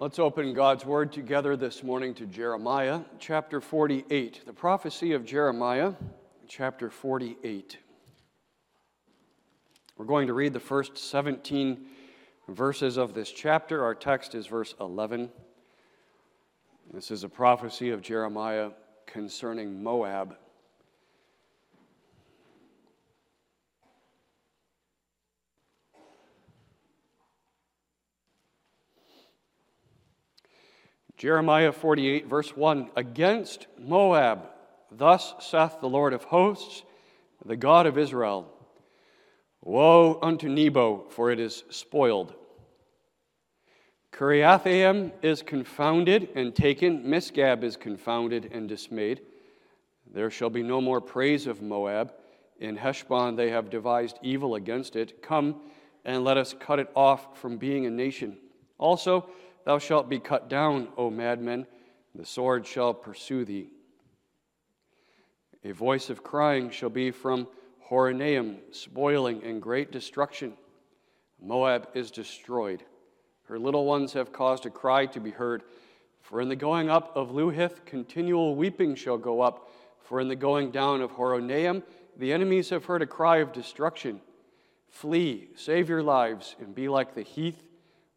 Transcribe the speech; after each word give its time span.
Let's 0.00 0.20
open 0.20 0.54
God's 0.54 0.86
Word 0.86 1.12
together 1.12 1.56
this 1.56 1.82
morning 1.82 2.14
to 2.14 2.26
Jeremiah 2.26 3.00
chapter 3.18 3.60
48. 3.60 4.42
The 4.46 4.52
prophecy 4.52 5.12
of 5.12 5.24
Jeremiah 5.24 5.94
chapter 6.46 6.88
48. 6.88 7.78
We're 9.96 10.04
going 10.04 10.28
to 10.28 10.34
read 10.34 10.52
the 10.52 10.60
first 10.60 10.96
17 10.96 11.84
verses 12.46 12.96
of 12.96 13.12
this 13.12 13.28
chapter. 13.32 13.82
Our 13.82 13.96
text 13.96 14.36
is 14.36 14.46
verse 14.46 14.72
11. 14.78 15.30
This 16.94 17.10
is 17.10 17.24
a 17.24 17.28
prophecy 17.28 17.90
of 17.90 18.00
Jeremiah 18.00 18.70
concerning 19.04 19.82
Moab. 19.82 20.36
Jeremiah 31.18 31.72
48, 31.72 32.28
verse 32.28 32.56
1 32.56 32.90
Against 32.94 33.66
Moab, 33.76 34.50
thus 34.92 35.34
saith 35.40 35.80
the 35.80 35.88
Lord 35.88 36.12
of 36.12 36.22
hosts, 36.22 36.84
the 37.44 37.56
God 37.56 37.86
of 37.86 37.98
Israel 37.98 38.48
Woe 39.60 40.20
unto 40.22 40.48
Nebo, 40.48 41.06
for 41.10 41.32
it 41.32 41.40
is 41.40 41.64
spoiled. 41.70 42.34
Kiriathaim 44.12 45.10
is 45.20 45.42
confounded 45.42 46.28
and 46.36 46.54
taken, 46.54 47.02
Misgab 47.02 47.64
is 47.64 47.76
confounded 47.76 48.50
and 48.52 48.68
dismayed. 48.68 49.20
There 50.14 50.30
shall 50.30 50.50
be 50.50 50.62
no 50.62 50.80
more 50.80 51.00
praise 51.00 51.48
of 51.48 51.60
Moab. 51.60 52.12
In 52.60 52.76
Heshbon 52.76 53.34
they 53.34 53.50
have 53.50 53.70
devised 53.70 54.18
evil 54.22 54.54
against 54.54 54.94
it. 54.94 55.20
Come 55.20 55.62
and 56.04 56.22
let 56.22 56.36
us 56.36 56.54
cut 56.58 56.78
it 56.78 56.90
off 56.94 57.36
from 57.40 57.58
being 57.58 57.86
a 57.86 57.90
nation. 57.90 58.38
Also, 58.78 59.28
Thou 59.64 59.78
shalt 59.78 60.08
be 60.08 60.18
cut 60.18 60.48
down, 60.48 60.88
O 60.96 61.10
madmen, 61.10 61.66
the 62.14 62.24
sword 62.24 62.66
shall 62.66 62.94
pursue 62.94 63.44
thee. 63.44 63.68
A 65.64 65.72
voice 65.72 66.08
of 66.10 66.22
crying 66.22 66.70
shall 66.70 66.90
be 66.90 67.10
from 67.10 67.48
Horonaim, 67.90 68.58
spoiling 68.70 69.42
and 69.42 69.60
great 69.60 69.90
destruction. 69.90 70.54
Moab 71.40 71.88
is 71.94 72.10
destroyed. 72.10 72.82
Her 73.44 73.58
little 73.58 73.84
ones 73.84 74.12
have 74.12 74.32
caused 74.32 74.66
a 74.66 74.70
cry 74.70 75.06
to 75.06 75.20
be 75.20 75.30
heard. 75.30 75.62
For 76.20 76.40
in 76.40 76.48
the 76.48 76.56
going 76.56 76.90
up 76.90 77.16
of 77.16 77.30
Luhith, 77.30 77.84
continual 77.86 78.54
weeping 78.54 78.94
shall 78.94 79.18
go 79.18 79.40
up. 79.40 79.70
For 80.00 80.20
in 80.20 80.28
the 80.28 80.36
going 80.36 80.70
down 80.70 81.00
of 81.00 81.12
Horonaim, 81.12 81.82
the 82.16 82.32
enemies 82.32 82.70
have 82.70 82.84
heard 82.84 83.02
a 83.02 83.06
cry 83.06 83.38
of 83.38 83.52
destruction. 83.52 84.20
Flee, 84.88 85.48
save 85.54 85.88
your 85.88 86.02
lives, 86.02 86.56
and 86.60 86.74
be 86.74 86.88
like 86.88 87.14
the 87.14 87.22
heath 87.22 87.62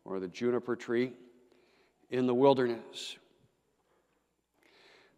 or 0.05 0.20
the 0.20 0.28
juniper 0.28 0.76
tree 0.76 1.14
in 2.12 2.28
the 2.28 2.36
wilderness. 2.36 3.17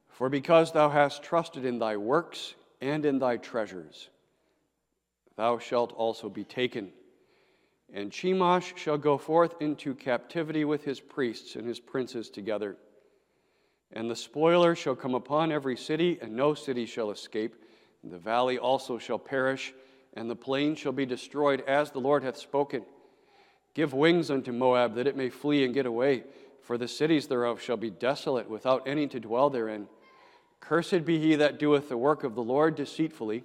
For 0.09 0.29
because 0.29 0.71
thou 0.71 0.89
hast 0.89 1.23
trusted 1.23 1.65
in 1.65 1.79
thy 1.79 1.97
works 1.97 2.53
and 2.79 3.03
in 3.03 3.17
thy 3.17 3.37
treasures, 3.37 4.09
thou 5.35 5.57
shalt 5.57 5.91
also 5.91 6.29
be 6.29 6.43
taken. 6.43 6.91
And 7.91 8.11
Chemosh 8.11 8.77
shall 8.77 8.97
go 8.97 9.17
forth 9.17 9.55
into 9.59 9.95
captivity 9.95 10.65
with 10.65 10.83
his 10.83 10.99
priests 10.99 11.55
and 11.55 11.67
his 11.67 11.79
princes 11.79 12.29
together. 12.29 12.77
And 13.91 14.09
the 14.09 14.15
spoiler 14.15 14.75
shall 14.75 14.95
come 14.95 15.15
upon 15.15 15.51
every 15.51 15.77
city, 15.77 16.19
and 16.21 16.35
no 16.35 16.53
city 16.53 16.85
shall 16.85 17.11
escape. 17.11 17.55
And 18.01 18.11
the 18.11 18.17
valley 18.17 18.57
also 18.57 18.97
shall 18.97 19.19
perish, 19.19 19.73
and 20.15 20.29
the 20.29 20.35
plain 20.35 20.75
shall 20.75 20.91
be 20.91 21.05
destroyed, 21.05 21.61
as 21.67 21.91
the 21.91 21.99
Lord 21.99 22.23
hath 22.23 22.37
spoken. 22.37 22.83
Give 23.75 23.93
wings 23.93 24.29
unto 24.31 24.51
Moab, 24.51 24.95
that 24.95 25.07
it 25.07 25.17
may 25.17 25.29
flee 25.29 25.63
and 25.63 25.73
get 25.73 25.85
away 25.85 26.23
for 26.63 26.77
the 26.77 26.87
cities 26.87 27.27
thereof 27.27 27.61
shall 27.61 27.77
be 27.77 27.89
desolate 27.89 28.49
without 28.49 28.87
any 28.87 29.05
to 29.07 29.19
dwell 29.19 29.49
therein. 29.49 29.87
Cursed 30.59 31.05
be 31.05 31.19
he 31.19 31.35
that 31.35 31.59
doeth 31.59 31.89
the 31.89 31.97
work 31.97 32.23
of 32.23 32.35
the 32.35 32.43
Lord 32.43 32.75
deceitfully, 32.75 33.43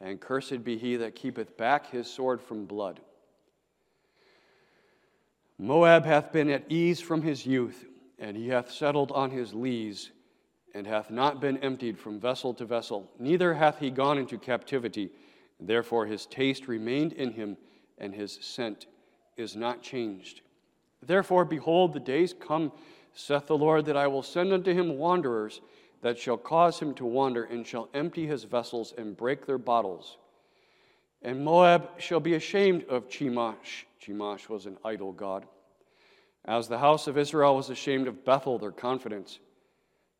and 0.00 0.20
cursed 0.20 0.62
be 0.62 0.76
he 0.76 0.96
that 0.96 1.14
keepeth 1.14 1.56
back 1.56 1.90
his 1.90 2.08
sword 2.08 2.40
from 2.40 2.66
blood. 2.66 3.00
Moab 5.58 6.04
hath 6.04 6.32
been 6.32 6.50
at 6.50 6.70
ease 6.70 7.00
from 7.00 7.22
his 7.22 7.44
youth, 7.46 7.86
and 8.18 8.36
he 8.36 8.48
hath 8.48 8.70
settled 8.70 9.10
on 9.12 9.30
his 9.30 9.54
lees, 9.54 10.10
and 10.74 10.86
hath 10.86 11.10
not 11.10 11.40
been 11.40 11.58
emptied 11.58 11.98
from 11.98 12.20
vessel 12.20 12.54
to 12.54 12.64
vessel, 12.64 13.10
neither 13.18 13.54
hath 13.54 13.78
he 13.78 13.90
gone 13.90 14.18
into 14.18 14.38
captivity. 14.38 15.10
Therefore 15.58 16.06
his 16.06 16.26
taste 16.26 16.68
remained 16.68 17.12
in 17.14 17.32
him, 17.32 17.56
and 17.98 18.14
his 18.14 18.38
scent 18.40 18.86
is 19.36 19.56
not 19.56 19.82
changed. 19.82 20.42
Therefore, 21.04 21.44
behold, 21.44 21.92
the 21.92 22.00
days 22.00 22.34
come, 22.34 22.72
saith 23.14 23.46
the 23.46 23.56
Lord, 23.56 23.86
that 23.86 23.96
I 23.96 24.06
will 24.06 24.22
send 24.22 24.52
unto 24.52 24.72
him 24.72 24.98
wanderers 24.98 25.60
that 26.02 26.18
shall 26.18 26.36
cause 26.36 26.80
him 26.80 26.94
to 26.94 27.04
wander, 27.04 27.44
and 27.44 27.66
shall 27.66 27.88
empty 27.92 28.26
his 28.26 28.44
vessels 28.44 28.94
and 28.96 29.16
break 29.16 29.46
their 29.46 29.58
bottles. 29.58 30.16
And 31.22 31.44
Moab 31.44 32.00
shall 32.00 32.20
be 32.20 32.34
ashamed 32.34 32.84
of 32.84 33.08
Chemosh. 33.08 33.84
Chemosh 34.00 34.48
was 34.48 34.66
an 34.66 34.78
idol 34.84 35.12
god. 35.12 35.46
As 36.46 36.68
the 36.68 36.78
house 36.78 37.06
of 37.06 37.18
Israel 37.18 37.56
was 37.56 37.68
ashamed 37.68 38.08
of 38.08 38.24
Bethel, 38.24 38.58
their 38.58 38.70
confidence. 38.70 39.38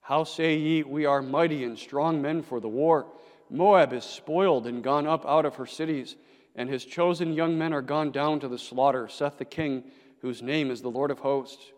How 0.03 0.25
say 0.25 0.57
ye, 0.57 0.83
We 0.83 1.07
are 1.07 1.23
mighty 1.23 1.65
and 1.65 1.79
strong 1.79 2.21
men 2.21 2.43
for 2.43 2.61
the 2.61 2.69
war? 2.69 3.07
Moab 3.49 3.93
is 3.93 4.05
spoiled 4.05 4.67
and 4.67 4.83
gone 4.83 5.07
up 5.07 5.25
out 5.27 5.47
of 5.47 5.57
her 5.57 5.67
cities, 5.67 6.17
and 6.55 6.69
his 6.69 6.85
chosen 6.85 7.33
young 7.33 7.57
men 7.57 7.73
are 7.73 7.83
gone 7.83 8.11
down 8.11 8.41
to 8.41 8.49
the 8.49 8.59
slaughter, 8.59 9.09
saith 9.09 9.39
the 9.39 9.45
king 9.45 9.85
whose 10.21 10.43
name 10.43 10.71
is 10.71 10.83
the 10.83 10.91
Lord 10.91 11.11
of 11.11 11.21
hosts. 11.21 11.73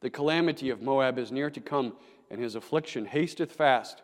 The 0.00 0.10
calamity 0.10 0.70
of 0.70 0.82
Moab 0.82 1.18
is 1.18 1.32
near 1.32 1.50
to 1.50 1.60
come, 1.60 1.94
and 2.30 2.40
his 2.40 2.54
affliction 2.54 3.04
hasteth 3.04 3.52
fast. 3.52 4.02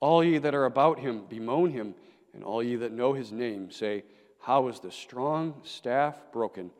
All 0.00 0.22
ye 0.22 0.38
that 0.38 0.54
are 0.54 0.64
about 0.64 0.98
him 0.98 1.24
bemoan 1.28 1.70
him, 1.70 1.94
and 2.34 2.42
all 2.44 2.62
ye 2.62 2.76
that 2.76 2.92
know 2.92 3.12
his 3.12 3.32
name 3.32 3.70
say, 3.70 4.04
How 4.40 4.68
is 4.68 4.80
the 4.80 4.92
strong 4.92 5.60
staff 5.64 6.16
broken, 6.32 6.70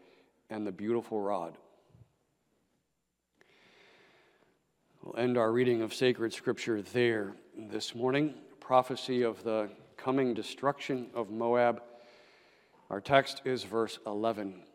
and 0.51 0.67
the 0.67 0.73
beautiful 0.73 1.21
rod? 1.21 1.57
We'll 5.03 5.23
end 5.23 5.39
our 5.39 5.53
reading 5.53 5.83
of 5.83 5.95
sacred 5.95 6.33
scripture 6.33 6.83
there 6.83 7.35
this 7.57 7.95
morning. 7.95 8.35
Prophecy 8.59 9.23
of 9.23 9.45
the 9.45 9.71
coming 9.97 10.35
destruction 10.35 11.07
of 11.15 11.31
Moab. 11.31 11.81
Our 12.91 13.01
text 13.01 13.43
is 13.45 13.63
verse 13.63 13.99
11. 14.05 14.66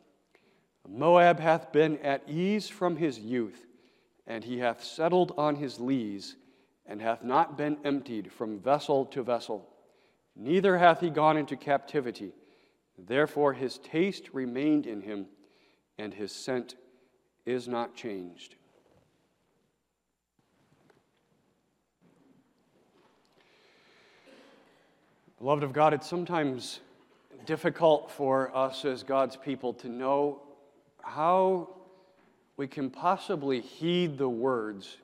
Moab 0.87 1.39
hath 1.39 1.71
been 1.71 1.97
at 1.99 2.27
ease 2.27 2.67
from 2.67 2.97
his 2.97 3.19
youth, 3.19 3.65
and 4.27 4.43
he 4.43 4.59
hath 4.59 4.83
settled 4.83 5.33
on 5.37 5.55
his 5.55 5.79
lees, 5.79 6.35
and 6.85 7.01
hath 7.01 7.23
not 7.23 7.57
been 7.57 7.77
emptied 7.85 8.31
from 8.31 8.59
vessel 8.59 9.05
to 9.05 9.23
vessel. 9.23 9.69
Neither 10.35 10.77
hath 10.77 10.99
he 10.99 11.09
gone 11.09 11.37
into 11.37 11.55
captivity. 11.55 12.33
Therefore 12.97 13.53
his 13.53 13.77
taste 13.77 14.29
remained 14.33 14.85
in 14.85 15.01
him, 15.01 15.27
and 15.97 16.13
his 16.13 16.31
scent 16.31 16.75
is 17.45 17.67
not 17.67 17.95
changed. 17.95 18.55
Beloved 25.39 25.63
of 25.63 25.73
God, 25.73 25.93
it's 25.93 26.07
sometimes 26.07 26.81
difficult 27.45 28.11
for 28.11 28.55
us 28.55 28.85
as 28.85 29.01
God's 29.01 29.35
people 29.35 29.73
to 29.73 29.89
know 29.89 30.41
how 31.03 31.69
we 32.57 32.67
can 32.67 32.89
possibly 32.89 33.61
heed 33.61 34.17
the 34.17 34.29
words 34.29 34.97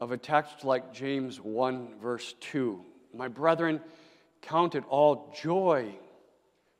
of 0.00 0.12
a 0.12 0.16
text 0.16 0.64
like 0.64 0.92
James 0.92 1.40
1, 1.40 2.00
verse 2.00 2.34
2. 2.40 2.82
My 3.14 3.28
brethren, 3.28 3.80
count 4.40 4.74
it 4.74 4.84
all 4.88 5.32
joy 5.40 5.94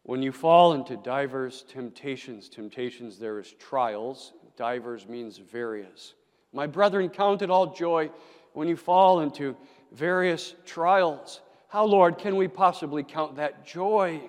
when 0.02 0.22
you 0.22 0.32
fall 0.32 0.72
into 0.72 0.96
divers 0.96 1.64
temptations. 1.68 2.48
Temptations, 2.48 3.18
there 3.18 3.38
is 3.38 3.52
trials. 3.58 4.32
Divers 4.56 5.06
means 5.06 5.38
various. 5.38 6.14
My 6.52 6.66
brethren, 6.66 7.08
count 7.08 7.42
it 7.42 7.50
all 7.50 7.74
joy 7.74 8.10
when 8.54 8.68
you 8.68 8.76
fall 8.76 9.20
into 9.20 9.56
various 9.92 10.54
trials. 10.66 11.40
How, 11.68 11.84
Lord, 11.84 12.18
can 12.18 12.36
we 12.36 12.48
possibly 12.48 13.02
count 13.02 13.36
that 13.36 13.64
joy? 13.64 14.20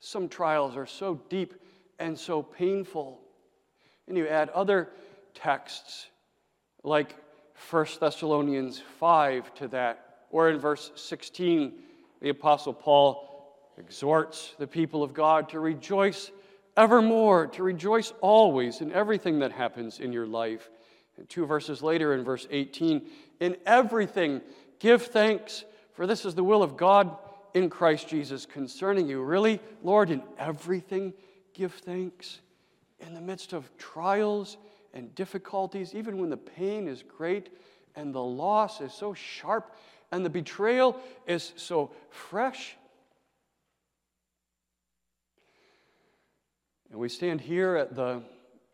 Some 0.00 0.28
trials 0.28 0.76
are 0.76 0.86
so 0.86 1.20
deep 1.28 1.54
and 1.98 2.18
so 2.18 2.42
painful. 2.42 3.20
And 4.06 4.16
you 4.16 4.26
add 4.26 4.48
other 4.50 4.90
texts 5.34 6.06
like 6.82 7.14
1 7.70 7.86
Thessalonians 8.00 8.80
5 8.98 9.54
to 9.54 9.68
that, 9.68 10.24
or 10.30 10.48
in 10.50 10.58
verse 10.58 10.92
16, 10.94 11.72
the 12.20 12.30
Apostle 12.30 12.72
Paul 12.72 13.24
exhorts 13.76 14.54
the 14.58 14.66
people 14.66 15.02
of 15.02 15.14
God 15.14 15.48
to 15.50 15.60
rejoice 15.60 16.30
evermore, 16.76 17.46
to 17.48 17.62
rejoice 17.62 18.12
always 18.20 18.80
in 18.80 18.92
everything 18.92 19.40
that 19.40 19.52
happens 19.52 19.98
in 20.00 20.12
your 20.12 20.26
life. 20.26 20.70
And 21.16 21.28
two 21.28 21.46
verses 21.46 21.82
later, 21.82 22.14
in 22.14 22.24
verse 22.24 22.46
18, 22.50 23.06
in 23.40 23.56
everything 23.66 24.40
give 24.78 25.02
thanks, 25.02 25.64
for 25.92 26.06
this 26.06 26.24
is 26.24 26.34
the 26.34 26.44
will 26.44 26.62
of 26.62 26.76
God 26.76 27.16
in 27.54 27.68
Christ 27.68 28.08
Jesus 28.08 28.46
concerning 28.46 29.08
you. 29.08 29.22
Really, 29.22 29.60
Lord, 29.82 30.10
in 30.10 30.22
everything 30.38 31.12
give 31.58 31.74
thanks. 31.74 32.38
in 33.00 33.14
the 33.14 33.20
midst 33.20 33.52
of 33.52 33.70
trials 33.78 34.56
and 34.94 35.14
difficulties, 35.14 35.94
even 35.94 36.18
when 36.18 36.30
the 36.30 36.36
pain 36.36 36.88
is 36.88 37.02
great 37.02 37.50
and 37.94 38.14
the 38.14 38.22
loss 38.22 38.80
is 38.80 38.92
so 38.92 39.12
sharp 39.12 39.74
and 40.10 40.24
the 40.24 40.30
betrayal 40.30 40.98
is 41.26 41.52
so 41.56 41.90
fresh. 42.10 42.76
And 46.90 46.98
we 46.98 47.08
stand 47.08 47.40
here 47.40 47.76
at 47.76 47.94
the 47.94 48.22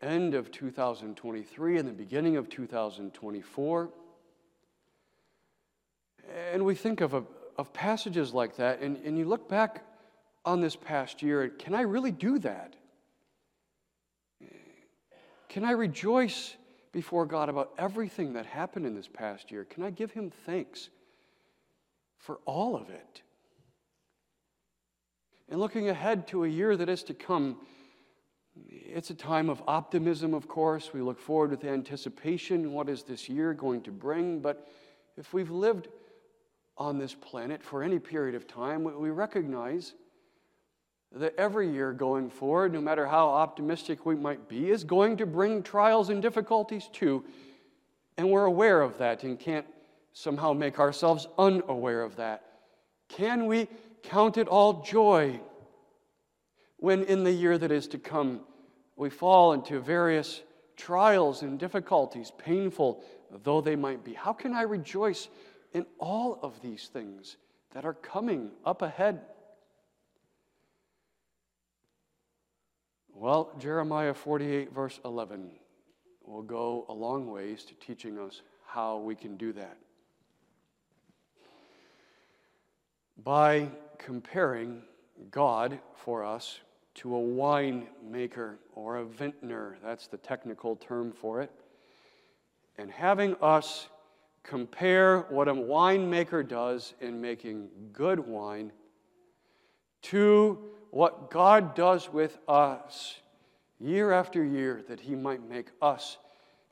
end 0.01 0.33
of 0.33 0.51
2023 0.51 1.77
and 1.77 1.87
the 1.87 1.93
beginning 1.93 2.37
of 2.37 2.49
2024. 2.49 3.89
And 6.53 6.65
we 6.65 6.75
think 6.75 7.01
of, 7.01 7.13
a, 7.13 7.23
of 7.57 7.73
passages 7.73 8.33
like 8.33 8.55
that, 8.55 8.79
and, 8.79 8.97
and 8.97 9.17
you 9.17 9.25
look 9.25 9.49
back 9.49 9.83
on 10.45 10.61
this 10.61 10.75
past 10.75 11.21
year, 11.21 11.49
can 11.49 11.73
I 11.73 11.81
really 11.81 12.11
do 12.11 12.39
that? 12.39 12.75
Can 15.49 15.63
I 15.63 15.71
rejoice 15.71 16.55
before 16.91 17.25
God 17.25 17.49
about 17.49 17.71
everything 17.77 18.33
that 18.33 18.45
happened 18.45 18.85
in 18.85 18.95
this 18.95 19.07
past 19.07 19.51
year? 19.51 19.65
Can 19.65 19.83
I 19.83 19.89
give 19.89 20.11
Him 20.11 20.31
thanks 20.45 20.89
for 22.17 22.39
all 22.45 22.75
of 22.75 22.89
it? 22.89 23.21
And 25.49 25.59
looking 25.59 25.89
ahead 25.89 26.27
to 26.29 26.43
a 26.43 26.47
year 26.47 26.75
that 26.75 26.89
is 26.89 27.03
to 27.03 27.13
come, 27.13 27.57
it's 28.69 29.09
a 29.09 29.15
time 29.15 29.49
of 29.49 29.61
optimism, 29.67 30.33
of 30.33 30.47
course. 30.47 30.93
We 30.93 31.01
look 31.01 31.19
forward 31.19 31.51
with 31.51 31.63
anticipation. 31.63 32.71
What 32.71 32.89
is 32.89 33.03
this 33.03 33.29
year 33.29 33.53
going 33.53 33.81
to 33.83 33.91
bring? 33.91 34.39
But 34.39 34.67
if 35.17 35.33
we've 35.33 35.51
lived 35.51 35.87
on 36.77 36.97
this 36.97 37.13
planet 37.13 37.63
for 37.63 37.83
any 37.83 37.99
period 37.99 38.35
of 38.35 38.47
time, 38.47 38.83
we 38.83 39.09
recognize 39.09 39.93
that 41.15 41.33
every 41.37 41.71
year 41.71 41.93
going 41.93 42.29
forward, 42.29 42.73
no 42.73 42.81
matter 42.81 43.07
how 43.07 43.29
optimistic 43.29 44.05
we 44.05 44.15
might 44.15 44.49
be, 44.49 44.69
is 44.69 44.83
going 44.83 45.17
to 45.17 45.25
bring 45.25 45.63
trials 45.63 46.09
and 46.09 46.21
difficulties 46.21 46.89
too. 46.91 47.23
And 48.17 48.29
we're 48.29 48.45
aware 48.45 48.81
of 48.81 48.97
that 48.97 49.23
and 49.23 49.39
can't 49.39 49.65
somehow 50.11 50.53
make 50.53 50.77
ourselves 50.77 51.27
unaware 51.37 52.01
of 52.01 52.17
that. 52.17 52.43
Can 53.07 53.45
we 53.45 53.69
count 54.03 54.37
it 54.37 54.47
all 54.47 54.83
joy 54.83 55.39
when 56.77 57.03
in 57.03 57.23
the 57.23 57.31
year 57.31 57.57
that 57.57 57.71
is 57.71 57.87
to 57.87 57.97
come 57.97 58.41
we 58.97 59.09
fall 59.09 59.53
into 59.53 59.79
various 59.79 60.41
trials 60.75 61.41
and 61.41 61.57
difficulties, 61.59 62.31
painful 62.37 63.03
though 63.43 63.61
they 63.61 63.75
might 63.77 64.03
be? 64.03 64.13
How 64.13 64.33
can 64.33 64.53
I 64.53 64.63
rejoice 64.63 65.29
in 65.73 65.85
all 65.97 66.39
of 66.41 66.61
these 66.61 66.89
things 66.91 67.37
that 67.71 67.85
are 67.85 67.93
coming 67.93 68.51
up 68.65 68.81
ahead? 68.81 69.21
Well, 73.17 73.53
Jeremiah 73.57 74.13
48, 74.13 74.73
verse 74.73 74.99
11, 75.05 75.49
will 76.25 76.41
go 76.41 76.85
a 76.89 76.93
long 76.93 77.31
ways 77.31 77.63
to 77.63 77.73
teaching 77.75 78.19
us 78.19 78.41
how 78.67 78.97
we 78.97 79.15
can 79.15 79.37
do 79.37 79.53
that. 79.53 79.77
By 83.23 83.69
comparing 83.97 84.81
God 85.31 85.79
for 85.93 86.25
us 86.25 86.59
to 86.95 87.15
a 87.15 87.19
wine 87.19 87.87
maker 88.03 88.59
or 88.73 88.97
a 88.97 89.05
vintner, 89.05 89.77
that's 89.81 90.07
the 90.07 90.17
technical 90.17 90.75
term 90.75 91.13
for 91.13 91.41
it, 91.41 91.51
and 92.77 92.91
having 92.91 93.37
us 93.41 93.87
compare 94.43 95.21
what 95.29 95.47
a 95.47 95.53
winemaker 95.53 96.45
does 96.45 96.93
in 96.99 97.21
making 97.21 97.69
good 97.93 98.19
wine 98.19 98.73
to 100.01 100.59
what 100.91 101.29
God 101.29 101.75
does 101.75 102.11
with 102.11 102.37
us 102.47 103.19
year 103.79 104.11
after 104.11 104.43
year, 104.43 104.83
that 104.87 104.99
He 104.99 105.15
might 105.15 105.47
make 105.47 105.67
us 105.81 106.17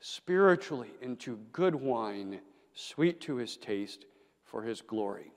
spiritually 0.00 0.90
into 1.02 1.38
good 1.52 1.74
wine, 1.74 2.40
sweet 2.74 3.20
to 3.22 3.36
His 3.36 3.56
taste, 3.56 4.06
for 4.44 4.62
His 4.62 4.80
glory. 4.80 5.32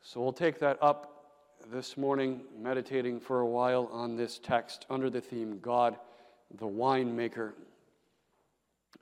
So 0.00 0.20
we'll 0.20 0.32
take 0.32 0.58
that 0.60 0.78
up 0.80 1.18
this 1.70 1.96
morning, 1.96 2.40
meditating 2.58 3.20
for 3.20 3.40
a 3.40 3.46
while 3.46 3.90
on 3.92 4.16
this 4.16 4.38
text 4.38 4.86
under 4.88 5.10
the 5.10 5.20
theme 5.20 5.58
God, 5.60 5.96
the 6.58 6.66
winemaker. 6.66 7.52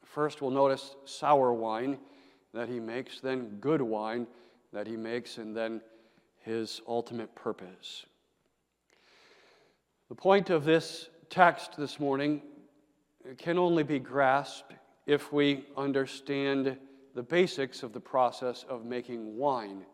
First, 0.05 0.43
we'll 0.43 0.51
notice 0.51 0.97
sour 1.05 1.53
wine 1.53 1.99
that 2.55 2.69
he 2.69 2.81
makes, 2.81 3.21
then 3.21 3.59
good 3.61 3.83
wine 3.83 4.27
that 4.73 4.87
he 4.87 4.97
makes, 4.97 5.39
and 5.39 5.57
then 5.57 5.81
his 6.47 6.81
ultimate 6.87 7.35
purpose. 7.35 8.07
The 10.09 10.15
point 10.15 10.49
of 10.49 10.65
this 10.65 11.11
text 11.29 11.77
this 11.77 11.99
morning 11.99 12.41
can 13.37 13.59
only 13.59 13.83
be 13.83 13.99
grasped 13.99 14.73
if 15.07 15.33
we 15.33 15.67
understand 15.77 16.79
the 17.15 17.23
basics 17.23 17.83
of 17.83 17.93
the 17.93 18.01
process 18.01 18.65
of 18.69 18.85
making 18.85 19.37
wine, 19.37 19.85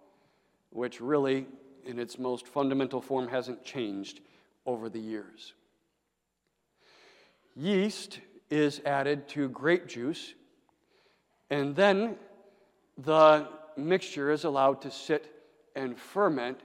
which 0.70 1.00
really, 1.00 1.46
in 1.86 1.98
its 1.98 2.18
most 2.18 2.46
fundamental 2.46 3.00
form, 3.00 3.28
hasn't 3.28 3.64
changed 3.64 4.20
over 4.66 4.90
the 4.90 5.00
years. 5.00 5.54
Yeast 7.56 8.20
is 8.50 8.82
added 8.84 9.26
to 9.28 9.48
grape 9.48 9.86
juice, 9.86 10.34
and 11.48 11.74
then 11.74 12.16
the 12.98 13.48
mixture 13.76 14.30
is 14.30 14.44
allowed 14.44 14.82
to 14.82 14.90
sit 14.90 15.41
and 15.76 15.98
ferment 15.98 16.60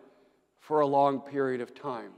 for 0.59 0.81
a 0.81 0.87
long 0.87 1.19
period 1.19 1.61
of 1.61 1.73
time. 1.73 2.11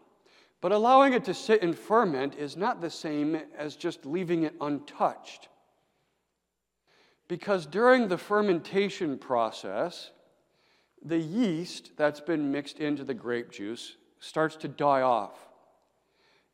But 0.62 0.72
allowing 0.72 1.14
it 1.14 1.24
to 1.26 1.34
sit 1.34 1.62
and 1.62 1.78
ferment 1.78 2.36
is 2.36 2.58
not 2.58 2.82
the 2.82 2.90
same 2.90 3.40
as 3.58 3.76
just 3.76 4.06
leaving 4.06 4.44
it 4.44 4.56
untouched. 4.60 5.48
Because 7.28 7.66
during 7.66 8.08
the 8.08 8.18
fermentation 8.18 9.18
process, 9.18 10.12
the 11.04 11.18
yeast 11.18 11.92
that's 11.96 12.20
been 12.20 12.52
mixed 12.52 12.80
into 12.80 13.04
the 13.04 13.14
grape 13.14 13.52
juice 13.52 13.96
starts 14.20 14.56
to 14.58 14.68
die 14.68 15.02
off. 15.02 15.48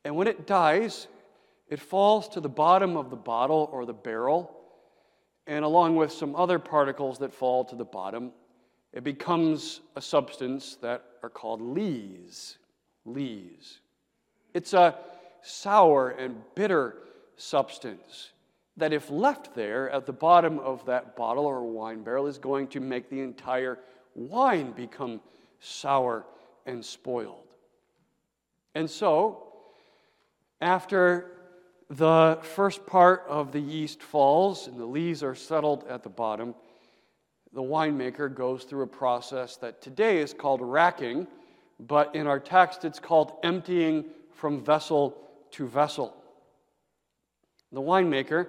And 0.03 0.15
when 0.15 0.27
it 0.27 0.45
dies, 0.45 1.07
it 1.67 1.79
falls 1.79 2.29
to 2.29 2.39
the 2.39 2.49
bottom 2.49 2.95
of 2.95 3.09
the 3.09 3.15
bottle 3.15 3.69
or 3.71 3.85
the 3.85 3.93
barrel, 3.93 4.55
and 5.47 5.65
along 5.65 5.95
with 5.95 6.11
some 6.11 6.35
other 6.35 6.59
particles 6.59 7.17
that 7.19 7.33
fall 7.33 7.65
to 7.65 7.75
the 7.75 7.85
bottom, 7.85 8.31
it 8.95 9.03
becomes 9.03 9.81
a 9.97 10.01
substance 10.01 10.77
that 10.81 11.03
are 11.21 11.29
called 11.29 11.61
lees. 11.61 12.57
Lees. 13.05 13.79
It's 14.53 14.73
a 14.73 14.95
sour 15.43 16.11
and 16.11 16.41
bitter 16.55 16.95
substance 17.35 18.31
that, 18.77 18.93
if 18.93 19.11
left 19.11 19.53
there 19.53 19.89
at 19.89 20.05
the 20.05 20.13
bottom 20.13 20.59
of 20.59 20.85
that 20.85 21.15
bottle 21.15 21.45
or 21.45 21.63
wine 21.63 22.03
barrel, 22.03 22.25
is 22.25 22.37
going 22.37 22.67
to 22.69 22.79
make 22.79 23.09
the 23.09 23.19
entire 23.19 23.79
wine 24.15 24.71
become 24.71 25.21
sour 25.59 26.25
and 26.65 26.83
spoiled. 26.83 27.43
And 28.73 28.89
so, 28.89 29.43
after 30.61 31.31
the 31.89 32.39
first 32.41 32.85
part 32.85 33.25
of 33.27 33.51
the 33.51 33.59
yeast 33.59 34.01
falls 34.01 34.67
and 34.67 34.79
the 34.79 34.85
lees 34.85 35.21
are 35.21 35.35
settled 35.35 35.85
at 35.87 36.01
the 36.01 36.09
bottom, 36.09 36.55
the 37.55 37.63
winemaker 37.63 38.33
goes 38.33 38.65
through 38.65 38.83
a 38.83 38.87
process 38.87 39.55
that 39.55 39.81
today 39.81 40.19
is 40.19 40.33
called 40.33 40.59
racking, 40.61 41.25
but 41.79 42.13
in 42.13 42.27
our 42.27 42.39
text 42.39 42.83
it's 42.83 42.99
called 42.99 43.31
emptying 43.43 44.03
from 44.33 44.61
vessel 44.61 45.17
to 45.51 45.65
vessel. 45.65 46.13
The 47.71 47.79
winemaker 47.79 48.47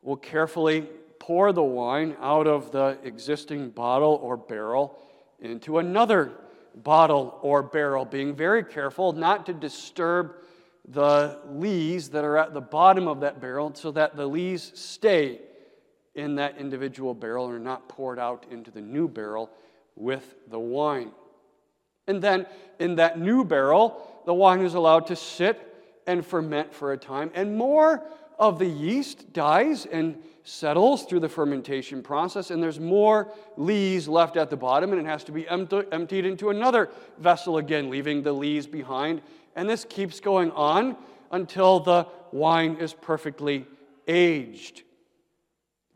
will 0.00 0.16
carefully 0.16 0.88
pour 1.20 1.52
the 1.52 1.62
wine 1.62 2.16
out 2.22 2.46
of 2.46 2.72
the 2.72 2.96
existing 3.04 3.68
bottle 3.68 4.18
or 4.22 4.38
barrel 4.38 4.98
into 5.38 5.76
another 5.76 6.32
bottle 6.74 7.38
or 7.42 7.62
barrel, 7.62 8.06
being 8.06 8.34
very 8.34 8.64
careful 8.64 9.12
not 9.12 9.44
to 9.44 9.52
disturb 9.52 10.36
the 10.88 11.38
lees 11.50 12.08
that 12.08 12.24
are 12.24 12.38
at 12.38 12.54
the 12.54 12.62
bottom 12.62 13.08
of 13.08 13.20
that 13.20 13.42
barrel 13.42 13.74
so 13.74 13.90
that 13.90 14.16
the 14.16 14.26
lees 14.26 14.72
stay 14.74 15.38
in 16.14 16.34
that 16.36 16.58
individual 16.58 17.14
barrel 17.14 17.46
and 17.46 17.54
are 17.54 17.58
not 17.58 17.88
poured 17.88 18.18
out 18.18 18.46
into 18.50 18.70
the 18.70 18.80
new 18.80 19.08
barrel 19.08 19.50
with 19.96 20.34
the 20.48 20.58
wine. 20.58 21.10
And 22.06 22.22
then 22.22 22.46
in 22.78 22.96
that 22.96 23.18
new 23.18 23.44
barrel, 23.44 24.22
the 24.26 24.34
wine 24.34 24.60
is 24.60 24.74
allowed 24.74 25.06
to 25.08 25.16
sit 25.16 25.68
and 26.06 26.24
ferment 26.26 26.74
for 26.74 26.92
a 26.92 26.98
time, 26.98 27.30
and 27.34 27.56
more 27.56 28.02
of 28.38 28.58
the 28.58 28.66
yeast 28.66 29.32
dies 29.32 29.86
and 29.86 30.20
settles 30.42 31.04
through 31.04 31.20
the 31.20 31.28
fermentation 31.28 32.02
process, 32.02 32.50
and 32.50 32.60
there's 32.60 32.80
more 32.80 33.32
lees 33.56 34.08
left 34.08 34.36
at 34.36 34.50
the 34.50 34.56
bottom, 34.56 34.90
and 34.90 35.00
it 35.00 35.06
has 35.06 35.22
to 35.22 35.30
be 35.30 35.46
emptied 35.48 36.26
into 36.26 36.50
another 36.50 36.90
vessel 37.18 37.58
again, 37.58 37.88
leaving 37.88 38.22
the 38.22 38.32
lees 38.32 38.66
behind. 38.66 39.22
And 39.54 39.70
this 39.70 39.86
keeps 39.88 40.18
going 40.18 40.50
on 40.52 40.96
until 41.30 41.78
the 41.78 42.08
wine 42.32 42.76
is 42.80 42.92
perfectly 42.92 43.64
aged. 44.08 44.82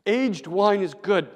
Aged 0.07 0.47
wine 0.47 0.81
is 0.81 0.93
good, 0.93 1.27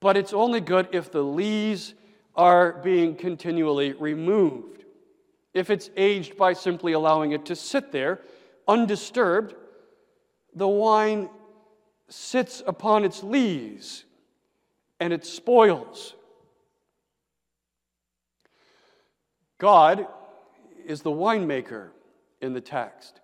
but 0.00 0.16
it's 0.16 0.32
only 0.32 0.60
good 0.60 0.88
if 0.92 1.12
the 1.12 1.22
lees 1.22 1.94
are 2.34 2.72
being 2.82 3.14
continually 3.14 3.92
removed. 3.92 4.84
If 5.52 5.68
it's 5.68 5.90
aged 5.96 6.38
by 6.38 6.54
simply 6.54 6.94
allowing 6.94 7.32
it 7.32 7.44
to 7.46 7.54
sit 7.54 7.92
there, 7.92 8.22
undisturbed, 8.66 9.54
the 10.54 10.66
wine 10.66 11.28
sits 12.08 12.62
upon 12.66 13.04
its 13.04 13.22
lees 13.22 14.04
and 14.98 15.12
it 15.12 15.26
spoils. 15.26 16.14
God 19.58 20.06
is 20.86 21.02
the 21.02 21.10
winemaker 21.10 21.90
in 22.40 22.54
the 22.54 22.60
text. 22.60 23.20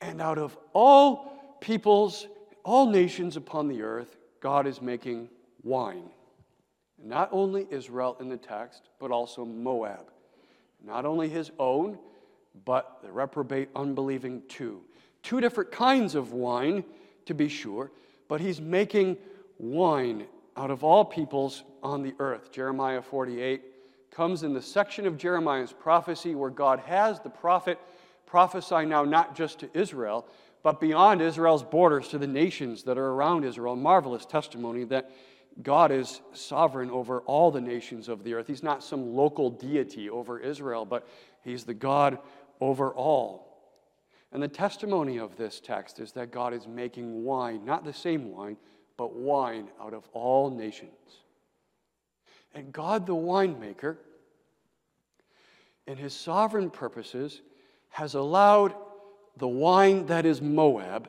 And 0.00 0.20
out 0.20 0.38
of 0.38 0.56
all 0.72 1.56
peoples, 1.60 2.26
all 2.64 2.86
nations 2.86 3.36
upon 3.36 3.68
the 3.68 3.82
earth, 3.82 4.16
God 4.40 4.66
is 4.66 4.80
making 4.80 5.28
wine. 5.62 6.10
Not 7.02 7.28
only 7.32 7.66
Israel 7.70 8.16
in 8.20 8.28
the 8.28 8.36
text, 8.36 8.88
but 8.98 9.10
also 9.10 9.44
Moab. 9.44 10.10
Not 10.84 11.04
only 11.04 11.28
his 11.28 11.50
own, 11.58 11.98
but 12.64 12.98
the 13.02 13.10
reprobate, 13.10 13.68
unbelieving 13.74 14.42
too. 14.48 14.82
Two 15.22 15.40
different 15.40 15.72
kinds 15.72 16.14
of 16.14 16.32
wine, 16.32 16.84
to 17.26 17.34
be 17.34 17.48
sure, 17.48 17.90
but 18.28 18.40
he's 18.40 18.60
making 18.60 19.16
wine 19.58 20.26
out 20.56 20.70
of 20.70 20.84
all 20.84 21.04
peoples 21.04 21.64
on 21.82 22.02
the 22.02 22.14
earth. 22.18 22.50
Jeremiah 22.52 23.02
48 23.02 23.62
comes 24.10 24.42
in 24.42 24.52
the 24.52 24.62
section 24.62 25.06
of 25.06 25.16
Jeremiah's 25.16 25.72
prophecy 25.72 26.34
where 26.34 26.50
God 26.50 26.80
has 26.80 27.20
the 27.20 27.30
prophet 27.30 27.78
prophesy 28.26 28.84
now 28.84 29.04
not 29.04 29.34
just 29.34 29.58
to 29.60 29.70
Israel, 29.74 30.26
but 30.62 30.80
beyond 30.80 31.20
Israel's 31.20 31.62
borders 31.62 32.08
to 32.08 32.18
the 32.18 32.26
nations 32.26 32.84
that 32.84 32.98
are 32.98 33.10
around 33.10 33.44
Israel. 33.44 33.76
Marvelous 33.76 34.24
testimony 34.24 34.84
that 34.84 35.10
God 35.62 35.90
is 35.90 36.20
sovereign 36.32 36.90
over 36.90 37.20
all 37.22 37.50
the 37.50 37.60
nations 37.60 38.08
of 38.08 38.24
the 38.24 38.34
earth. 38.34 38.46
He's 38.46 38.62
not 38.62 38.82
some 38.82 39.14
local 39.14 39.50
deity 39.50 40.08
over 40.08 40.38
Israel, 40.38 40.84
but 40.84 41.06
He's 41.42 41.64
the 41.64 41.74
God 41.74 42.18
over 42.60 42.90
all. 42.90 43.52
And 44.32 44.42
the 44.42 44.48
testimony 44.48 45.18
of 45.18 45.36
this 45.36 45.60
text 45.60 46.00
is 46.00 46.12
that 46.12 46.30
God 46.30 46.54
is 46.54 46.66
making 46.66 47.24
wine, 47.24 47.64
not 47.64 47.84
the 47.84 47.92
same 47.92 48.30
wine, 48.30 48.56
but 48.96 49.14
wine 49.14 49.68
out 49.80 49.92
of 49.92 50.08
all 50.14 50.50
nations. 50.50 50.90
And 52.54 52.72
God, 52.72 53.06
the 53.06 53.14
winemaker, 53.14 53.96
in 55.86 55.96
his 55.96 56.14
sovereign 56.14 56.70
purposes, 56.70 57.42
has 57.90 58.14
allowed 58.14 58.74
the 59.36 59.48
wine 59.48 60.06
that 60.06 60.26
is 60.26 60.40
Moab 60.40 61.08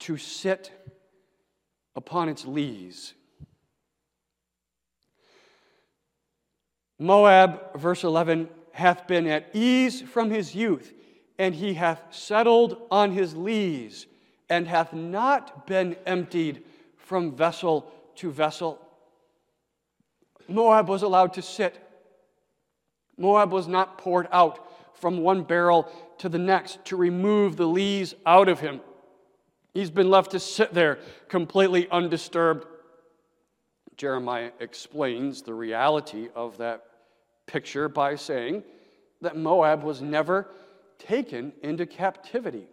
to 0.00 0.16
sit 0.16 0.70
upon 1.94 2.28
its 2.28 2.44
lees. 2.44 3.14
Moab, 6.98 7.78
verse 7.78 8.04
11, 8.04 8.48
hath 8.72 9.06
been 9.06 9.26
at 9.26 9.48
ease 9.54 10.02
from 10.02 10.30
his 10.30 10.54
youth, 10.54 10.92
and 11.38 11.54
he 11.54 11.74
hath 11.74 12.02
settled 12.10 12.78
on 12.90 13.12
his 13.12 13.34
lees, 13.34 14.06
and 14.48 14.66
hath 14.66 14.92
not 14.92 15.66
been 15.66 15.96
emptied 16.06 16.62
from 16.96 17.34
vessel 17.34 17.92
to 18.16 18.30
vessel. 18.30 18.80
Moab 20.48 20.88
was 20.88 21.02
allowed 21.02 21.34
to 21.34 21.42
sit. 21.42 21.82
Moab 23.18 23.52
was 23.52 23.66
not 23.66 23.98
poured 23.98 24.28
out 24.30 24.65
from 24.96 25.18
one 25.18 25.42
barrel 25.42 25.90
to 26.18 26.28
the 26.28 26.38
next 26.38 26.84
to 26.86 26.96
remove 26.96 27.56
the 27.56 27.66
lees 27.66 28.14
out 28.24 28.48
of 28.48 28.60
him. 28.60 28.80
He's 29.74 29.90
been 29.90 30.10
left 30.10 30.30
to 30.30 30.40
sit 30.40 30.72
there 30.72 30.98
completely 31.28 31.88
undisturbed. 31.90 32.66
Jeremiah 33.96 34.50
explains 34.60 35.42
the 35.42 35.54
reality 35.54 36.28
of 36.34 36.58
that 36.58 36.84
picture 37.46 37.88
by 37.88 38.16
saying 38.16 38.62
that 39.20 39.36
Moab 39.36 39.82
was 39.82 40.02
never 40.02 40.48
taken 40.98 41.52
into 41.62 41.86
captivity. 41.86 42.66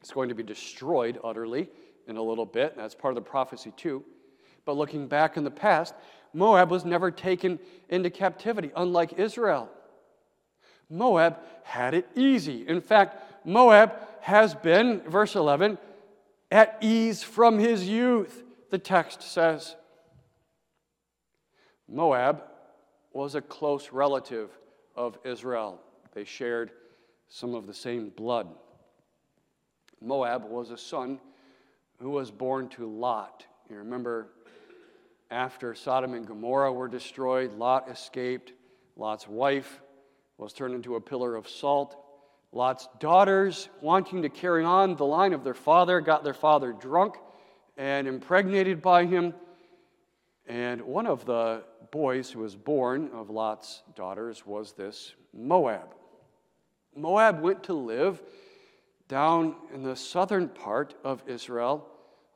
It's 0.00 0.12
going 0.12 0.28
to 0.28 0.34
be 0.34 0.42
destroyed 0.42 1.18
utterly 1.24 1.68
in 2.06 2.16
a 2.16 2.22
little 2.22 2.46
bit. 2.46 2.76
That's 2.76 2.94
part 2.94 3.16
of 3.16 3.24
the 3.24 3.28
prophecy, 3.28 3.72
too. 3.76 4.04
But 4.64 4.76
looking 4.76 5.06
back 5.06 5.36
in 5.36 5.44
the 5.44 5.50
past, 5.50 5.94
Moab 6.32 6.70
was 6.70 6.84
never 6.84 7.10
taken 7.10 7.58
into 7.88 8.10
captivity, 8.10 8.70
unlike 8.76 9.14
Israel. 9.14 9.70
Moab 10.88 11.38
had 11.64 11.94
it 11.94 12.08
easy. 12.14 12.66
In 12.66 12.80
fact, 12.80 13.46
Moab 13.46 13.92
has 14.20 14.54
been, 14.54 15.00
verse 15.00 15.34
11, 15.34 15.78
at 16.50 16.78
ease 16.80 17.22
from 17.22 17.58
his 17.58 17.88
youth, 17.88 18.44
the 18.70 18.78
text 18.78 19.22
says. 19.22 19.76
Moab 21.88 22.42
was 23.12 23.34
a 23.34 23.40
close 23.40 23.90
relative 23.92 24.50
of 24.94 25.18
Israel. 25.24 25.80
They 26.12 26.24
shared 26.24 26.70
some 27.28 27.54
of 27.54 27.66
the 27.66 27.74
same 27.74 28.10
blood. 28.10 28.48
Moab 30.00 30.44
was 30.44 30.70
a 30.70 30.78
son 30.78 31.20
who 31.98 32.10
was 32.10 32.30
born 32.30 32.68
to 32.70 32.86
Lot. 32.86 33.44
You 33.70 33.76
remember, 33.76 34.28
after 35.30 35.74
Sodom 35.74 36.14
and 36.14 36.26
Gomorrah 36.26 36.72
were 36.72 36.88
destroyed, 36.88 37.54
Lot 37.54 37.88
escaped. 37.90 38.52
Lot's 38.96 39.28
wife 39.28 39.80
was 40.38 40.52
turned 40.52 40.74
into 40.74 40.96
a 40.96 41.00
pillar 41.00 41.34
of 41.34 41.48
salt. 41.48 41.96
Lot's 42.52 42.88
daughters, 43.00 43.68
wanting 43.80 44.22
to 44.22 44.28
carry 44.28 44.64
on 44.64 44.96
the 44.96 45.04
line 45.04 45.32
of 45.32 45.44
their 45.44 45.54
father, 45.54 46.00
got 46.00 46.24
their 46.24 46.34
father 46.34 46.72
drunk 46.72 47.16
and 47.76 48.06
impregnated 48.06 48.80
by 48.80 49.04
him. 49.04 49.34
And 50.46 50.80
one 50.82 51.06
of 51.06 51.24
the 51.24 51.64
boys 51.90 52.30
who 52.30 52.40
was 52.40 52.54
born 52.54 53.10
of 53.12 53.30
Lot's 53.30 53.82
daughters 53.94 54.46
was 54.46 54.72
this 54.72 55.14
Moab. 55.34 55.94
Moab 56.94 57.42
went 57.42 57.64
to 57.64 57.74
live 57.74 58.22
down 59.08 59.56
in 59.72 59.82
the 59.82 59.96
southern 59.96 60.48
part 60.48 60.94
of 61.04 61.22
Israel 61.26 61.86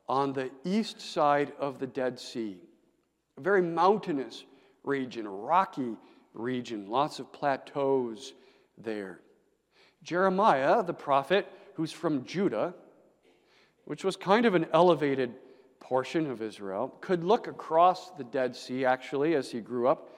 on 0.09 0.33
the 0.33 0.51
east 0.65 1.01
side 1.01 1.53
of 1.59 1.79
the 1.79 1.87
Dead 1.87 2.19
Sea, 2.19 2.59
a 3.39 3.41
very 3.41 3.63
mountainous 3.63 4.45
region, 4.83 5.27
rocky 5.27 5.97
region, 6.35 6.89
lots 6.89 7.19
of 7.19 7.33
plateaus 7.33 8.33
there. 8.79 9.21
Jeremiah, 10.03 10.83
the 10.83 10.95
prophet, 10.95 11.47
who's 11.75 11.93
from 11.93 12.25
Judah, 12.25 12.75
which 13.85 14.05
was 14.05 14.17
kind 14.17 14.47
of 14.47 14.55
an 14.55 14.67
elevated 14.73 15.35
portion 15.81 16.31
of 16.31 16.43
Israel, 16.43 16.95
could 17.01 17.25
look 17.25 17.49
across 17.49 18.11
the 18.11 18.25
Dead 18.25 18.55
Sea, 18.55 18.85
actually, 18.85 19.35
as 19.35 19.51
he 19.51 19.61
grew 19.61 19.89
up, 19.89 20.15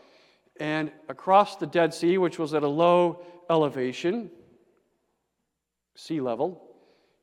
and 0.61 0.93
across 1.09 1.57
the 1.57 1.67
Dead 1.67 1.95
Sea, 1.95 2.19
which 2.19 2.39
was 2.39 2.55
at 2.55 2.63
a 2.63 2.69
low 2.69 3.21
elevation, 3.49 4.31
sea 5.95 6.21
level, 6.21 6.63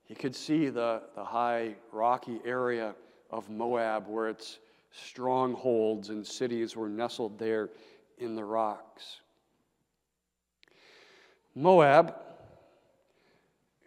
he 0.04 0.16
could 0.16 0.36
see 0.36 0.70
the, 0.70 1.04
the 1.16 1.24
high 1.24 1.76
rocky 1.92 2.40
area 2.44 2.96
of 3.30 3.50
Moab 3.50 4.08
where 4.08 4.28
its 4.28 4.60
strongholds 4.92 6.10
and 6.10 6.26
cities 6.26 6.76
were 6.76 6.90
nestled 6.90 7.38
there 7.38 7.70
in 8.20 8.36
the 8.36 8.44
rocks. 8.44 9.22
Moab 11.56 12.16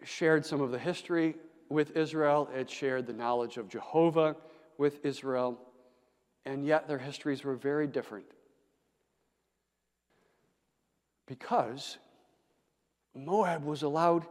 shared 0.03 0.45
some 0.45 0.61
of 0.61 0.71
the 0.71 0.79
history 0.79 1.35
with 1.69 1.95
Israel, 1.95 2.49
it 2.53 2.69
shared 2.69 3.07
the 3.07 3.13
knowledge 3.13 3.57
of 3.57 3.69
Jehovah 3.69 4.35
with 4.77 5.03
Israel, 5.05 5.59
and 6.45 6.65
yet 6.65 6.87
their 6.87 6.99
histories 6.99 7.43
were 7.43 7.55
very 7.55 7.87
different. 7.87 8.25
Because 11.25 11.97
Moab 13.15 13.63
was 13.63 13.83
allowed 13.83 14.25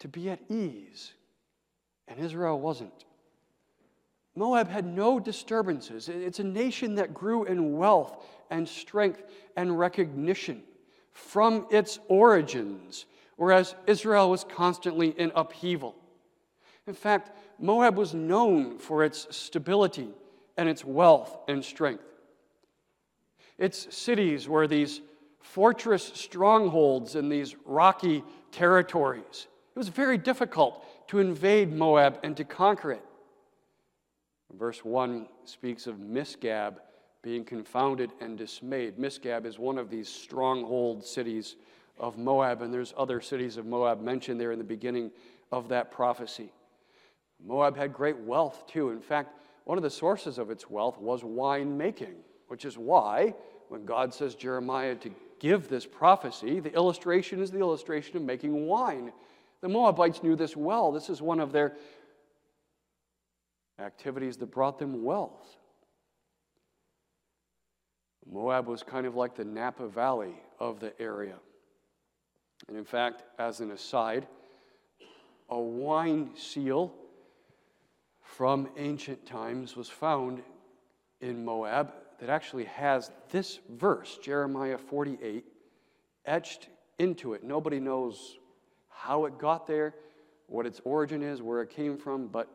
to 0.00 0.08
be 0.08 0.30
at 0.30 0.40
ease, 0.50 1.12
and 2.08 2.18
Israel 2.18 2.58
wasn't. 2.58 3.04
Moab 4.36 4.68
had 4.68 4.86
no 4.86 5.18
disturbances. 5.18 6.08
It's 6.08 6.38
a 6.38 6.44
nation 6.44 6.94
that 6.96 7.12
grew 7.12 7.44
in 7.44 7.76
wealth 7.76 8.24
and 8.50 8.68
strength 8.68 9.24
and 9.56 9.78
recognition 9.78 10.62
from 11.12 11.66
its 11.70 11.98
origins, 12.08 13.06
whereas 13.36 13.74
Israel 13.86 14.30
was 14.30 14.44
constantly 14.44 15.08
in 15.08 15.32
upheaval. 15.34 15.94
In 16.86 16.94
fact, 16.94 17.32
Moab 17.58 17.96
was 17.96 18.14
known 18.14 18.78
for 18.78 19.04
its 19.04 19.26
stability 19.36 20.08
and 20.56 20.68
its 20.68 20.84
wealth 20.84 21.36
and 21.48 21.64
strength. 21.64 22.04
Its 23.58 23.94
cities 23.94 24.48
were 24.48 24.66
these 24.66 25.00
fortress 25.40 26.12
strongholds 26.14 27.16
in 27.16 27.28
these 27.28 27.56
rocky 27.64 28.24
territories. 28.52 29.48
It 29.74 29.78
was 29.78 29.88
very 29.88 30.18
difficult 30.18 30.84
to 31.08 31.18
invade 31.18 31.72
Moab 31.72 32.18
and 32.22 32.36
to 32.36 32.44
conquer 32.44 32.92
it. 32.92 33.04
Verse 34.58 34.84
1 34.84 35.26
speaks 35.44 35.86
of 35.86 35.96
Misgab 35.96 36.76
being 37.22 37.44
confounded 37.44 38.10
and 38.20 38.36
dismayed. 38.36 38.98
Misgab 38.98 39.44
is 39.46 39.58
one 39.58 39.78
of 39.78 39.90
these 39.90 40.08
stronghold 40.08 41.04
cities 41.04 41.56
of 41.98 42.16
Moab, 42.16 42.62
and 42.62 42.72
there's 42.72 42.94
other 42.96 43.20
cities 43.20 43.56
of 43.56 43.66
Moab 43.66 44.00
mentioned 44.00 44.40
there 44.40 44.52
in 44.52 44.58
the 44.58 44.64
beginning 44.64 45.10
of 45.52 45.68
that 45.68 45.90
prophecy. 45.90 46.52
Moab 47.44 47.76
had 47.76 47.92
great 47.92 48.18
wealth 48.18 48.66
too. 48.66 48.90
In 48.90 49.00
fact, 49.00 49.34
one 49.64 49.78
of 49.78 49.82
the 49.82 49.90
sources 49.90 50.38
of 50.38 50.50
its 50.50 50.68
wealth 50.70 50.98
was 50.98 51.22
wine 51.22 51.76
making, 51.76 52.14
which 52.48 52.64
is 52.64 52.76
why 52.78 53.34
when 53.68 53.84
God 53.84 54.12
says 54.12 54.34
Jeremiah 54.34 54.94
to 54.96 55.10
give 55.38 55.68
this 55.68 55.86
prophecy. 55.86 56.60
The 56.60 56.74
illustration 56.74 57.40
is 57.40 57.50
the 57.50 57.60
illustration 57.60 58.16
of 58.16 58.22
making 58.22 58.66
wine. 58.66 59.12
The 59.60 59.68
Moabites 59.68 60.22
knew 60.22 60.36
this 60.36 60.56
well. 60.56 60.90
This 60.90 61.08
is 61.08 61.22
one 61.22 61.40
of 61.40 61.52
their 61.52 61.76
activities 63.80 64.36
that 64.38 64.50
brought 64.50 64.78
them 64.78 65.02
wealth. 65.02 65.56
Moab 68.30 68.66
was 68.66 68.82
kind 68.82 69.06
of 69.06 69.16
like 69.16 69.34
the 69.34 69.44
Napa 69.44 69.88
Valley 69.88 70.34
of 70.58 70.78
the 70.78 70.98
area. 71.00 71.36
And 72.68 72.76
in 72.76 72.84
fact, 72.84 73.24
as 73.38 73.60
an 73.60 73.70
aside, 73.72 74.26
a 75.48 75.58
wine 75.58 76.30
seal 76.36 76.94
from 78.22 78.68
ancient 78.76 79.26
times 79.26 79.76
was 79.76 79.88
found 79.88 80.42
in 81.20 81.44
Moab 81.44 81.92
that 82.20 82.28
actually 82.28 82.64
has 82.64 83.10
this 83.30 83.58
verse, 83.70 84.18
Jeremiah 84.22 84.78
48, 84.78 85.44
etched 86.26 86.68
into 86.98 87.32
it. 87.32 87.42
Nobody 87.42 87.80
knows 87.80 88.38
how 88.88 89.24
it 89.24 89.38
got 89.38 89.66
there, 89.66 89.94
what 90.46 90.66
its 90.66 90.80
origin 90.84 91.22
is, 91.22 91.42
where 91.42 91.62
it 91.62 91.70
came 91.70 91.96
from, 91.96 92.28
but 92.28 92.48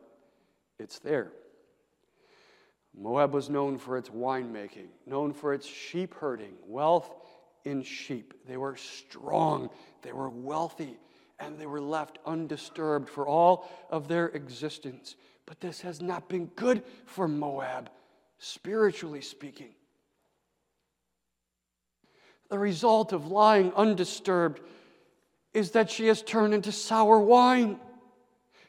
it's 0.78 0.98
there. 0.98 1.32
Moab 2.98 3.34
was 3.34 3.50
known 3.50 3.78
for 3.78 3.98
its 3.98 4.08
winemaking, 4.08 4.88
known 5.06 5.32
for 5.32 5.52
its 5.52 5.66
sheep 5.66 6.14
herding, 6.14 6.54
wealth 6.66 7.14
in 7.64 7.82
sheep. 7.82 8.34
They 8.46 8.56
were 8.56 8.76
strong, 8.76 9.70
they 10.02 10.12
were 10.12 10.30
wealthy, 10.30 10.96
and 11.38 11.58
they 11.58 11.66
were 11.66 11.80
left 11.80 12.18
undisturbed 12.24 13.10
for 13.10 13.26
all 13.26 13.68
of 13.90 14.08
their 14.08 14.28
existence. 14.28 15.16
But 15.44 15.60
this 15.60 15.82
has 15.82 16.00
not 16.00 16.28
been 16.28 16.46
good 16.56 16.82
for 17.04 17.28
Moab, 17.28 17.90
spiritually 18.38 19.20
speaking. 19.20 19.74
The 22.48 22.58
result 22.58 23.12
of 23.12 23.26
lying 23.26 23.72
undisturbed 23.74 24.60
is 25.52 25.72
that 25.72 25.90
she 25.90 26.06
has 26.06 26.22
turned 26.22 26.54
into 26.54 26.72
sour 26.72 27.18
wine. 27.18 27.80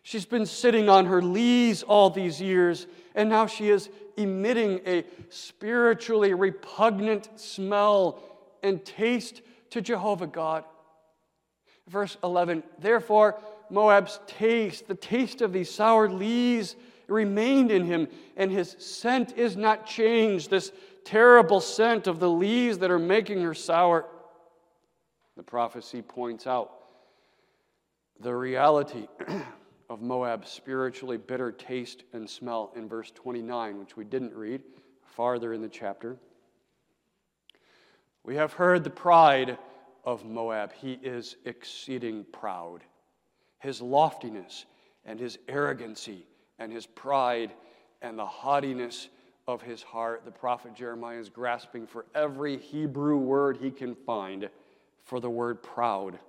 She's 0.08 0.26
been 0.26 0.46
sitting 0.46 0.88
on 0.88 1.08
her 1.08 1.22
lees 1.22 1.84
all 1.84 2.10
these 2.10 2.40
years, 2.42 2.88
and 3.14 3.28
now 3.28 3.46
she 3.46 3.68
is 3.68 3.90
emitting 4.16 4.80
a 4.88 5.04
spiritually 5.28 6.34
repugnant 6.34 7.28
smell 7.38 8.24
and 8.64 8.86
taste 8.86 9.42
to 9.72 9.82
Jehovah 9.82 10.28
God. 10.28 10.64
Verse 11.90 12.16
11 12.24 12.64
Therefore, 12.80 13.38
Moab's 13.70 14.22
taste, 14.28 14.88
the 14.88 14.96
taste 14.96 15.42
of 15.42 15.52
these 15.52 15.70
sour 15.70 16.08
lees, 16.08 16.78
remained 17.10 17.70
in 17.70 17.84
him, 17.84 18.08
and 18.38 18.50
his 18.50 18.78
scent 18.80 19.38
is 19.38 19.58
not 19.58 19.86
changed. 19.86 20.50
This 20.50 20.72
terrible 21.04 21.60
scent 21.60 22.08
of 22.08 22.22
the 22.22 22.30
lees 22.30 22.78
that 22.78 22.92
are 22.92 22.98
making 22.98 23.42
her 23.42 23.54
sour. 23.54 24.06
The 25.36 25.44
prophecy 25.44 26.02
points 26.02 26.48
out 26.48 26.72
the 28.22 28.34
reality 28.34 29.08
of 29.89 30.01
Moab's 30.01 30.51
spiritually 30.51 31.17
bitter 31.17 31.51
taste 31.51 32.03
and 32.13 32.29
smell 32.29 32.72
in 32.75 32.89
verse 32.89 33.12
29, 33.12 33.79
which 33.79 33.96
we 33.96 34.03
didn't 34.03 34.34
read 34.34 34.62
farther 35.03 35.53
in 35.53 35.62
the 35.62 35.70
chapter. 35.70 36.17
We 38.24 38.36
have 38.36 38.53
heard 38.53 38.84
the 38.84 38.89
pride 38.89 39.58
of 40.03 40.25
Moab. 40.25 40.74
He 40.74 41.00
is 41.01 41.38
exceeding 41.46 42.25
proud. 42.32 42.84
His 43.60 43.82
loftiness 43.82 44.65
and 45.06 45.20
his 45.20 45.39
arrogancy 45.48 46.25
and 46.60 46.72
his 46.72 46.86
pride 46.86 47.53
and 48.01 48.20
the 48.20 48.25
haughtiness 48.25 49.08
of 49.48 49.62
his 49.62 49.82
heart. 49.82 50.24
The 50.25 50.32
prophet 50.32 50.75
Jeremiah 50.75 51.20
is 51.20 51.29
grasping 51.29 51.88
for 51.88 52.06
every 52.13 52.58
Hebrew 52.58 53.17
word 53.17 53.58
he 53.58 53.72
can 53.72 53.96
find 53.96 54.50
for 55.06 55.22
the 55.22 55.29
word 55.29 55.63
proud 55.63 56.20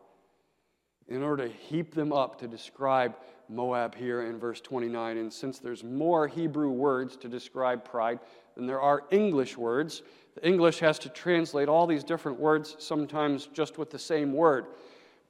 in 1.09 1.23
order 1.23 1.49
to 1.49 1.53
heap 1.53 1.95
them 1.95 2.13
up 2.13 2.39
to 2.39 2.47
describe 2.47 3.17
Moab 3.49 3.95
here 3.95 4.23
in 4.23 4.39
verse 4.39 4.61
29. 4.61 5.17
And 5.17 5.33
since 5.33 5.59
there's 5.59 5.85
more 5.85 6.29
Hebrew 6.29 6.71
words 6.71 7.17
to 7.17 7.29
describe 7.29 7.85
pride 7.85 8.21
than 8.55 8.67
there 8.67 8.81
are 8.81 9.05
English 9.11 9.57
words, 9.57 10.03
the 10.35 10.47
English 10.47 10.79
has 10.81 10.99
to 11.01 11.09
translate 11.09 11.69
all 11.69 11.87
these 11.87 12.05
different 12.05 12.39
words, 12.39 12.77
sometimes 12.79 13.47
just 13.47 13.79
with 13.79 13.91
the 13.91 13.99
same 13.99 14.33
word 14.33 14.67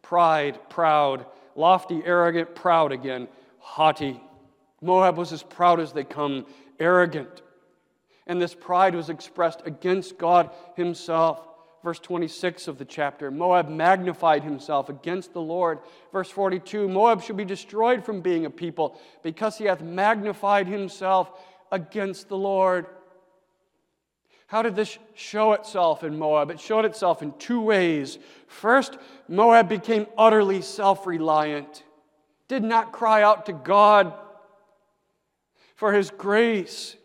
pride, 0.03 0.59
proud, 0.71 1.27
lofty, 1.55 2.03
arrogant, 2.05 2.55
proud 2.55 2.93
again, 2.93 3.29
haughty. 3.59 4.21
Moab 4.81 5.17
was 5.17 5.33
as 5.33 5.43
proud 5.43 5.81
as 5.81 5.93
they 5.93 6.05
come, 6.05 6.47
arrogant. 6.79 7.43
And 8.27 8.41
this 8.41 8.55
pride 8.55 8.95
was 8.95 9.11
expressed 9.11 9.63
against 9.65 10.19
God 10.19 10.51
Himself 10.77 11.48
verse 11.83 11.99
26 11.99 12.69
of 12.69 12.79
the 12.79 12.85
chapter. 12.85 13.31
Moab 13.31 13.69
magnified 13.69 14.43
himself 14.43 14.89
against 14.89 15.33
the 15.33 15.41
Lord. 15.41 15.79
Verse 16.13 16.31
42 16.31 16.89
Moab 16.89 17.23
should 17.23 17.37
be 17.37 17.45
destroyed 17.45 18.05
from 18.05 18.21
being 18.21 18.47
a 18.47 18.51
people 18.51 19.01
because 19.23 19.59
he 19.59 19.65
hath 19.65 19.81
magnified 19.81 20.67
himself 20.67 21.31
against 21.71 22.29
the 22.29 22.37
Lord. 22.37 22.87
How 24.49 24.63
did 24.63 24.75
this 24.75 24.99
show 25.15 25.53
itself 25.53 26.03
in 26.03 26.19
Moab? 26.19 26.51
It 26.51 26.59
showed 26.59 26.87
itself 26.87 27.23
in 27.23 27.33
two 27.39 27.61
ways. 27.61 28.19
First, 28.47 28.97
Moab 29.29 29.69
became 29.69 30.07
utterly 30.17 30.63
self 30.63 31.07
reliant, 31.07 31.83
did 32.49 32.65
not 32.65 32.93
cry 32.93 33.23
out 33.23 33.47
to 33.47 33.53
God 33.53 34.15
for 35.77 35.93
his 35.93 36.11
grace. 36.11 36.97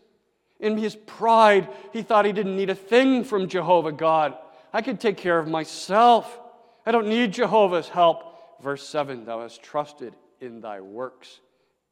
In 0.58 0.78
his 0.78 0.96
pride, 0.96 1.68
he 1.92 2.00
thought 2.00 2.24
he 2.24 2.32
didn't 2.32 2.56
need 2.56 2.70
a 2.70 2.74
thing 2.74 3.24
from 3.24 3.48
Jehovah 3.48 3.92
God. 3.92 4.34
I 4.74 4.82
can 4.82 4.96
take 4.96 5.16
care 5.16 5.38
of 5.38 5.46
myself. 5.46 6.40
I 6.84 6.90
don't 6.90 7.06
need 7.06 7.32
Jehovah's 7.32 7.88
help. 7.88 8.60
Verse 8.60 8.86
7 8.86 9.24
Thou 9.24 9.42
hast 9.42 9.62
trusted 9.62 10.16
in 10.40 10.60
thy 10.60 10.80
works 10.80 11.38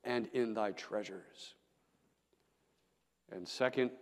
and 0.03 0.29
in 0.33 0.53
thy 0.53 0.73
treasures. 0.73 1.55
And 3.31 3.47
second, 3.47 3.92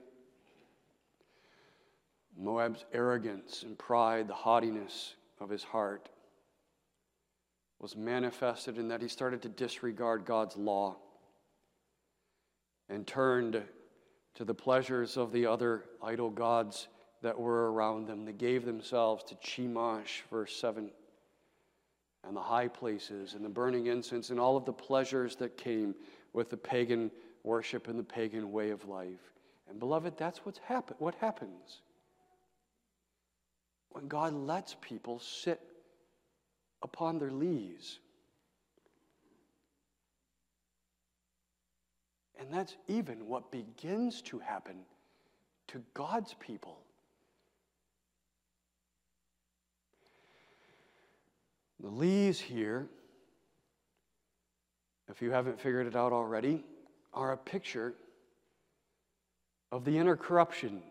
Moab's 2.39 2.87
arrogance 2.95 3.65
and 3.65 3.79
pride, 3.79 4.29
the 4.29 4.35
haughtiness 4.35 5.15
of 5.41 5.51
his 5.51 5.63
heart, 5.63 6.09
was 7.81 7.95
manifested 7.95 8.79
in 8.79 8.89
that 8.89 9.03
he 9.03 9.09
started 9.09 9.43
to 9.43 9.51
disregard 9.51 10.25
God's 10.25 10.57
law 10.57 10.97
and 12.89 13.07
turned 13.07 13.63
to 14.37 14.45
the 14.45 14.55
pleasures 14.55 15.19
of 15.19 15.33
the 15.33 15.45
other 15.45 15.85
idol 16.03 16.31
gods 16.31 16.89
that 17.23 17.39
were 17.39 17.73
around 17.73 18.07
them. 18.07 18.25
They 18.25 18.33
gave 18.33 18.65
themselves 18.65 19.25
to 19.25 19.35
Chemosh, 19.37 20.23
verse 20.31 20.57
7, 20.57 20.91
and 22.25 22.37
the 22.37 22.41
high 22.41 22.69
places, 22.69 23.35
and 23.35 23.45
the 23.45 23.49
burning 23.49 23.87
incense, 23.87 24.31
and 24.31 24.41
all 24.41 24.57
of 24.57 24.65
the 24.65 24.73
pleasures 24.73 25.37
that 25.37 25.57
came 25.57 25.95
with 26.33 26.51
the 26.51 26.57
pagan 26.57 27.11
worship 27.43 27.89
and 27.89 27.99
the 27.99 28.05
pagan 28.05 28.53
way 28.53 28.71
of 28.71 28.87
life. 28.89 29.33
And 29.69 29.79
beloved, 29.79 30.17
that's 30.17 30.45
what's 30.45 30.59
happen- 30.59 30.97
what 30.99 31.15
happens 31.17 31.83
when 33.91 34.09
God 34.09 34.33
lets 34.33 34.77
people 34.81 35.19
sit 35.19 35.61
upon 36.83 37.19
their 37.19 37.31
lees. 37.31 38.01
And 42.39 42.53
that's 42.53 42.75
even 42.89 43.27
what 43.27 43.51
begins 43.51 44.23
to 44.23 44.39
happen 44.39 44.87
to 45.69 45.85
God's 45.93 46.35
people. 46.41 46.79
The 51.83 51.89
lees 51.89 52.39
here, 52.39 52.89
if 55.09 55.23
you 55.23 55.31
haven't 55.31 55.61
figured 55.61 55.87
it 55.87 55.97
out 55.97 56.13
already, 56.13 56.63
are 57.15 57.33
a 57.33 57.37
picture 57.37 57.95
of 59.73 59.85
the 59.85 59.97
inner 59.97 60.17
corruption, 60.17 60.83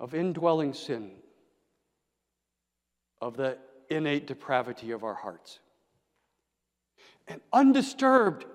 of 0.00 0.14
indwelling 0.14 0.74
sin, 0.74 1.12
of 3.20 3.36
the 3.36 3.56
innate 3.88 4.26
depravity 4.26 4.90
of 4.90 5.04
our 5.04 5.14
hearts. 5.14 5.60
And 7.28 7.40
undisturbed, 7.52 8.46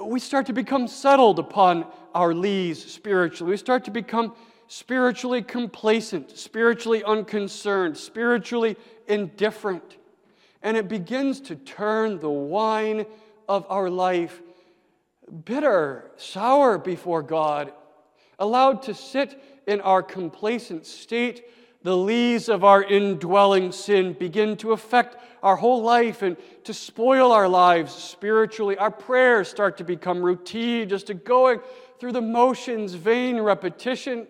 we 0.00 0.20
start 0.20 0.46
to 0.46 0.52
become 0.52 0.88
settled 0.88 1.38
upon 1.38 1.86
our 2.14 2.34
lees 2.34 2.84
spiritually. 2.84 3.52
We 3.52 3.56
start 3.56 3.84
to 3.84 3.90
become 3.90 4.34
spiritually 4.76 5.40
complacent, 5.40 6.36
spiritually 6.36 7.04
unconcerned, 7.04 7.96
spiritually 7.96 8.76
indifferent. 9.06 9.98
And 10.62 10.76
it 10.76 10.88
begins 10.88 11.40
to 11.42 11.54
turn 11.54 12.18
the 12.18 12.28
wine 12.28 13.06
of 13.48 13.66
our 13.68 13.88
life 13.88 14.42
bitter, 15.44 16.10
sour 16.16 16.76
before 16.76 17.22
God, 17.22 17.72
allowed 18.40 18.82
to 18.82 18.94
sit 18.94 19.40
in 19.68 19.80
our 19.80 20.02
complacent 20.02 20.86
state. 20.86 21.44
The 21.84 21.96
lees 21.96 22.48
of 22.48 22.64
our 22.64 22.82
indwelling 22.82 23.70
sin 23.70 24.14
begin 24.14 24.56
to 24.56 24.72
affect 24.72 25.16
our 25.40 25.54
whole 25.54 25.82
life 25.82 26.22
and 26.22 26.36
to 26.64 26.74
spoil 26.74 27.30
our 27.30 27.46
lives 27.46 27.94
spiritually. 27.94 28.76
Our 28.76 28.90
prayers 28.90 29.46
start 29.46 29.76
to 29.76 29.84
become 29.84 30.20
routine, 30.20 30.88
just 30.88 31.10
a 31.10 31.14
going 31.14 31.60
through 32.00 32.12
the 32.12 32.20
motions, 32.20 32.94
vain 32.94 33.38
repetition. 33.38 34.26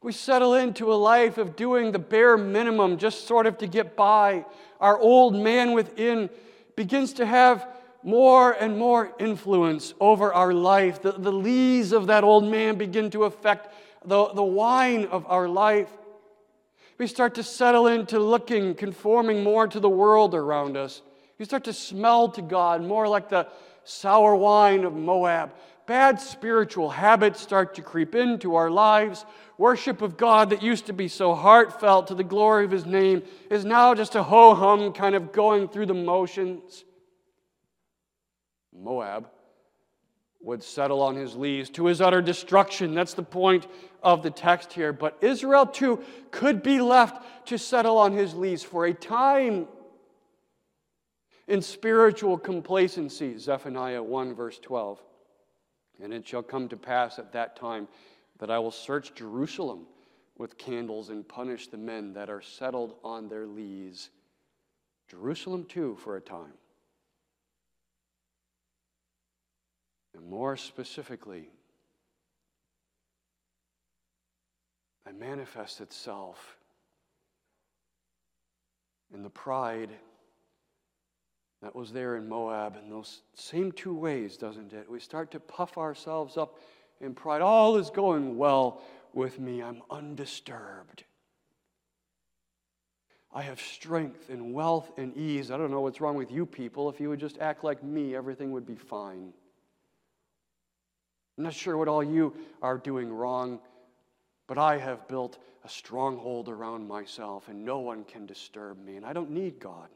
We 0.00 0.12
settle 0.12 0.54
into 0.54 0.92
a 0.92 0.94
life 0.94 1.38
of 1.38 1.56
doing 1.56 1.90
the 1.90 1.98
bare 1.98 2.36
minimum 2.36 2.98
just 2.98 3.26
sort 3.26 3.46
of 3.46 3.58
to 3.58 3.66
get 3.66 3.96
by. 3.96 4.44
Our 4.80 4.98
old 4.98 5.34
man 5.34 5.72
within 5.72 6.30
begins 6.76 7.14
to 7.14 7.26
have 7.26 7.66
more 8.04 8.52
and 8.52 8.78
more 8.78 9.12
influence 9.18 9.94
over 9.98 10.32
our 10.32 10.52
life. 10.52 11.02
The, 11.02 11.12
the 11.12 11.32
lees 11.32 11.92
of 11.92 12.06
that 12.06 12.22
old 12.22 12.44
man 12.44 12.78
begin 12.78 13.10
to 13.10 13.24
affect 13.24 13.74
the, 14.04 14.28
the 14.28 14.42
wine 14.42 15.06
of 15.06 15.26
our 15.26 15.48
life. 15.48 15.90
We 16.96 17.08
start 17.08 17.34
to 17.34 17.42
settle 17.42 17.88
into 17.88 18.20
looking, 18.20 18.74
conforming 18.74 19.42
more 19.42 19.66
to 19.66 19.80
the 19.80 19.88
world 19.88 20.34
around 20.34 20.76
us. 20.76 21.02
We 21.38 21.44
start 21.44 21.64
to 21.64 21.72
smell 21.72 22.28
to 22.30 22.42
God 22.42 22.82
more 22.82 23.08
like 23.08 23.28
the 23.28 23.48
sour 23.84 24.34
wine 24.36 24.84
of 24.84 24.94
Moab. 24.94 25.52
Bad 25.88 26.20
spiritual 26.20 26.90
habits 26.90 27.40
start 27.40 27.74
to 27.76 27.82
creep 27.82 28.14
into 28.14 28.56
our 28.56 28.70
lives. 28.70 29.24
Worship 29.56 30.02
of 30.02 30.18
God 30.18 30.50
that 30.50 30.62
used 30.62 30.84
to 30.86 30.92
be 30.92 31.08
so 31.08 31.34
heartfelt 31.34 32.08
to 32.08 32.14
the 32.14 32.22
glory 32.22 32.66
of 32.66 32.70
His 32.70 32.84
name 32.84 33.22
is 33.50 33.64
now 33.64 33.94
just 33.94 34.14
a 34.14 34.22
ho 34.22 34.54
hum 34.54 34.92
kind 34.92 35.14
of 35.14 35.32
going 35.32 35.66
through 35.66 35.86
the 35.86 35.94
motions. 35.94 36.84
Moab 38.70 39.30
would 40.42 40.62
settle 40.62 41.00
on 41.00 41.16
his 41.16 41.34
lees 41.34 41.70
to 41.70 41.86
his 41.86 42.02
utter 42.02 42.20
destruction. 42.20 42.94
That's 42.94 43.14
the 43.14 43.22
point 43.22 43.66
of 44.02 44.22
the 44.22 44.30
text 44.30 44.74
here. 44.74 44.92
But 44.92 45.16
Israel 45.22 45.64
too 45.64 46.04
could 46.30 46.62
be 46.62 46.82
left 46.82 47.46
to 47.46 47.56
settle 47.56 47.96
on 47.96 48.12
his 48.12 48.34
lees 48.34 48.62
for 48.62 48.84
a 48.84 48.92
time 48.92 49.66
in 51.46 51.62
spiritual 51.62 52.36
complacency. 52.36 53.38
Zephaniah 53.38 54.02
1, 54.02 54.34
verse 54.34 54.58
12. 54.58 55.02
And 56.02 56.12
it 56.12 56.26
shall 56.26 56.42
come 56.42 56.68
to 56.68 56.76
pass 56.76 57.18
at 57.18 57.32
that 57.32 57.56
time 57.56 57.88
that 58.38 58.50
I 58.50 58.58
will 58.58 58.70
search 58.70 59.14
Jerusalem 59.14 59.86
with 60.36 60.56
candles 60.56 61.10
and 61.10 61.26
punish 61.26 61.66
the 61.66 61.76
men 61.76 62.12
that 62.14 62.30
are 62.30 62.40
settled 62.40 62.94
on 63.02 63.28
their 63.28 63.46
lees. 63.46 64.10
Jerusalem 65.08 65.64
too 65.64 65.96
for 65.96 66.16
a 66.16 66.20
time. 66.20 66.54
And 70.14 70.28
more 70.28 70.56
specifically, 70.56 71.48
it 75.06 75.18
manifests 75.18 75.80
itself 75.80 76.56
in 79.12 79.22
the 79.22 79.30
pride 79.30 79.90
that 81.62 81.74
was 81.74 81.92
there 81.92 82.16
in 82.16 82.28
Moab 82.28 82.76
in 82.76 82.88
those 82.88 83.22
same 83.34 83.72
two 83.72 83.94
ways, 83.94 84.36
doesn't 84.36 84.72
it? 84.72 84.88
We 84.90 85.00
start 85.00 85.30
to 85.32 85.40
puff 85.40 85.76
ourselves 85.76 86.36
up 86.36 86.58
in 87.00 87.14
pride. 87.14 87.42
All 87.42 87.76
is 87.76 87.90
going 87.90 88.36
well 88.36 88.82
with 89.12 89.40
me, 89.40 89.62
I'm 89.62 89.82
undisturbed. 89.90 91.04
I 93.32 93.42
have 93.42 93.60
strength 93.60 94.30
and 94.30 94.54
wealth 94.54 94.90
and 94.96 95.16
ease. 95.16 95.50
I 95.50 95.58
don't 95.58 95.70
know 95.70 95.80
what's 95.80 96.00
wrong 96.00 96.16
with 96.16 96.30
you 96.30 96.46
people. 96.46 96.88
If 96.88 97.00
you 97.00 97.08
would 97.08 97.20
just 97.20 97.38
act 97.38 97.62
like 97.62 97.82
me, 97.82 98.14
everything 98.14 98.52
would 98.52 98.66
be 98.66 98.76
fine. 98.76 99.32
I'm 101.36 101.44
not 101.44 101.54
sure 101.54 101.76
what 101.76 101.88
all 101.88 102.02
you 102.02 102.34
are 102.62 102.78
doing 102.78 103.12
wrong, 103.12 103.60
but 104.46 104.58
I 104.58 104.78
have 104.78 105.06
built 105.08 105.38
a 105.64 105.68
stronghold 105.68 106.48
around 106.48 106.88
myself, 106.88 107.48
and 107.48 107.64
no 107.64 107.78
one 107.78 108.04
can 108.04 108.26
disturb 108.26 108.82
me, 108.82 108.96
and 108.96 109.04
I 109.04 109.12
don't 109.12 109.30
need 109.30 109.60
God. 109.60 109.88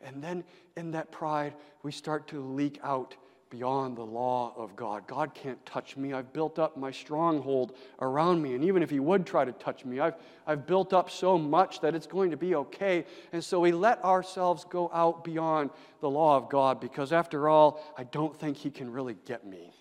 And 0.00 0.22
then 0.22 0.44
in 0.76 0.92
that 0.92 1.10
pride, 1.10 1.54
we 1.82 1.92
start 1.92 2.28
to 2.28 2.40
leak 2.40 2.78
out 2.82 3.16
beyond 3.50 3.96
the 3.96 4.04
law 4.04 4.52
of 4.56 4.76
God. 4.76 5.06
God 5.06 5.34
can't 5.34 5.64
touch 5.64 5.96
me. 5.96 6.12
I've 6.12 6.32
built 6.32 6.58
up 6.58 6.76
my 6.76 6.90
stronghold 6.90 7.72
around 8.00 8.42
me. 8.42 8.54
And 8.54 8.64
even 8.64 8.82
if 8.82 8.90
He 8.90 9.00
would 9.00 9.26
try 9.26 9.44
to 9.44 9.52
touch 9.52 9.84
me, 9.84 10.00
I've, 10.00 10.14
I've 10.46 10.66
built 10.66 10.92
up 10.92 11.10
so 11.10 11.38
much 11.38 11.80
that 11.80 11.94
it's 11.94 12.06
going 12.06 12.30
to 12.30 12.36
be 12.36 12.54
okay. 12.54 13.06
And 13.32 13.42
so 13.42 13.60
we 13.60 13.72
let 13.72 14.04
ourselves 14.04 14.64
go 14.68 14.90
out 14.92 15.24
beyond 15.24 15.70
the 16.00 16.10
law 16.10 16.36
of 16.36 16.48
God 16.48 16.80
because, 16.80 17.12
after 17.12 17.48
all, 17.48 17.82
I 17.96 18.04
don't 18.04 18.38
think 18.38 18.56
He 18.56 18.70
can 18.70 18.92
really 18.92 19.16
get 19.24 19.46
me. 19.46 19.72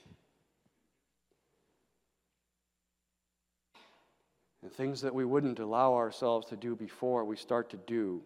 And 4.64 4.72
things 4.72 5.02
that 5.02 5.14
we 5.14 5.26
wouldn't 5.26 5.60
allow 5.60 5.94
ourselves 5.94 6.48
to 6.48 6.56
do 6.56 6.76
before, 6.76 7.26
we 7.26 7.36
start 7.36 7.70
to 7.72 7.78
do 7.78 8.24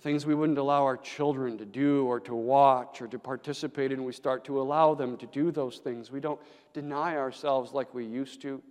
things 0.00 0.26
we 0.26 0.34
wouldn't 0.34 0.58
allow 0.58 0.82
our 0.84 0.96
children 0.96 1.58
to 1.58 1.64
do 1.64 2.06
or 2.06 2.20
to 2.20 2.34
watch 2.34 3.02
or 3.02 3.08
to 3.08 3.18
participate 3.18 3.92
in, 3.92 4.04
we 4.04 4.12
start 4.12 4.44
to 4.44 4.60
allow 4.60 4.94
them 4.94 5.16
to 5.18 5.26
do 5.26 5.50
those 5.50 5.78
things. 5.78 6.10
We 6.10 6.20
don't 6.20 6.40
deny 6.72 7.16
ourselves 7.16 7.72
like 7.72 7.92
we 7.94 8.04
used 8.04 8.40
to. 8.42 8.62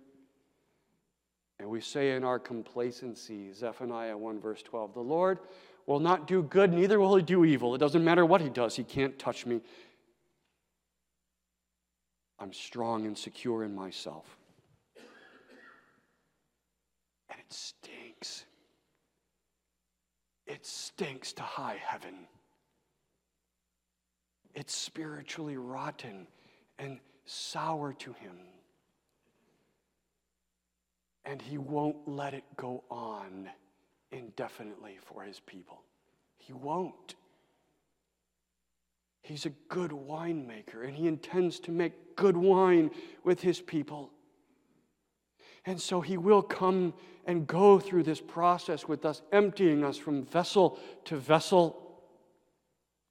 And 1.58 1.68
we 1.68 1.80
say 1.80 2.16
in 2.16 2.24
our 2.24 2.38
complacency, 2.38 3.52
Zephaniah 3.52 4.16
1, 4.16 4.40
verse 4.40 4.62
12, 4.62 4.94
the 4.94 5.00
Lord 5.00 5.38
will 5.86 6.00
not 6.00 6.26
do 6.26 6.42
good, 6.42 6.72
neither 6.72 6.98
will 6.98 7.16
he 7.16 7.22
do 7.22 7.44
evil. 7.44 7.74
It 7.74 7.78
doesn't 7.78 8.02
matter 8.02 8.24
what 8.24 8.40
he 8.40 8.48
does, 8.48 8.76
he 8.76 8.84
can't 8.84 9.18
touch 9.18 9.46
me. 9.46 9.60
I'm 12.38 12.52
strong 12.54 13.06
and 13.06 13.16
secure 13.16 13.64
in 13.64 13.74
myself. 13.74 14.38
And 17.28 17.38
it 17.38 17.52
stinks 17.52 17.99
it 20.50 20.66
stinks 20.66 21.32
to 21.34 21.42
high 21.42 21.78
heaven. 21.80 22.26
It's 24.52 24.74
spiritually 24.74 25.56
rotten 25.56 26.26
and 26.76 26.98
sour 27.24 27.92
to 28.00 28.12
him. 28.14 28.36
And 31.24 31.40
he 31.40 31.56
won't 31.56 32.08
let 32.08 32.34
it 32.34 32.42
go 32.56 32.82
on 32.90 33.48
indefinitely 34.10 34.98
for 35.04 35.22
his 35.22 35.38
people. 35.38 35.82
He 36.38 36.52
won't. 36.52 37.14
He's 39.22 39.46
a 39.46 39.50
good 39.68 39.92
winemaker, 39.92 40.84
and 40.84 40.96
he 40.96 41.06
intends 41.06 41.60
to 41.60 41.70
make 41.70 42.16
good 42.16 42.36
wine 42.36 42.90
with 43.22 43.40
his 43.40 43.60
people. 43.60 44.10
And 45.66 45.80
so 45.80 46.00
he 46.00 46.16
will 46.16 46.42
come 46.42 46.94
and 47.26 47.46
go 47.46 47.78
through 47.78 48.02
this 48.02 48.20
process 48.20 48.88
with 48.88 49.04
us, 49.04 49.22
emptying 49.30 49.84
us 49.84 49.96
from 49.96 50.24
vessel 50.24 50.78
to 51.04 51.16
vessel. 51.16 51.76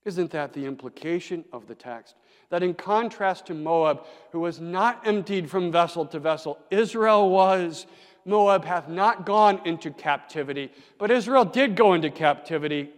Isn't 0.06 0.32
that 0.32 0.54
the 0.54 0.66
implication 0.66 1.46
of 1.54 1.68
the 1.68 1.76
text? 1.76 2.16
That 2.50 2.64
in 2.64 2.74
contrast 2.74 3.46
to 3.48 3.54
Moab, 3.54 4.06
who 4.32 4.40
was 4.40 4.60
not 4.60 5.06
emptied 5.08 5.50
from 5.50 5.72
vessel 5.72 6.06
to 6.08 6.20
vessel, 6.20 6.58
Israel 6.72 7.30
was. 7.30 7.86
Moab 8.26 8.66
hath 8.66 8.90
not 8.90 9.26
gone 9.26 9.62
into 9.66 9.92
captivity, 9.92 10.72
but 10.98 11.10
Israel 11.10 11.46
did 11.46 11.76
go 11.76 11.94
into 11.94 12.10
captivity. 12.10 12.90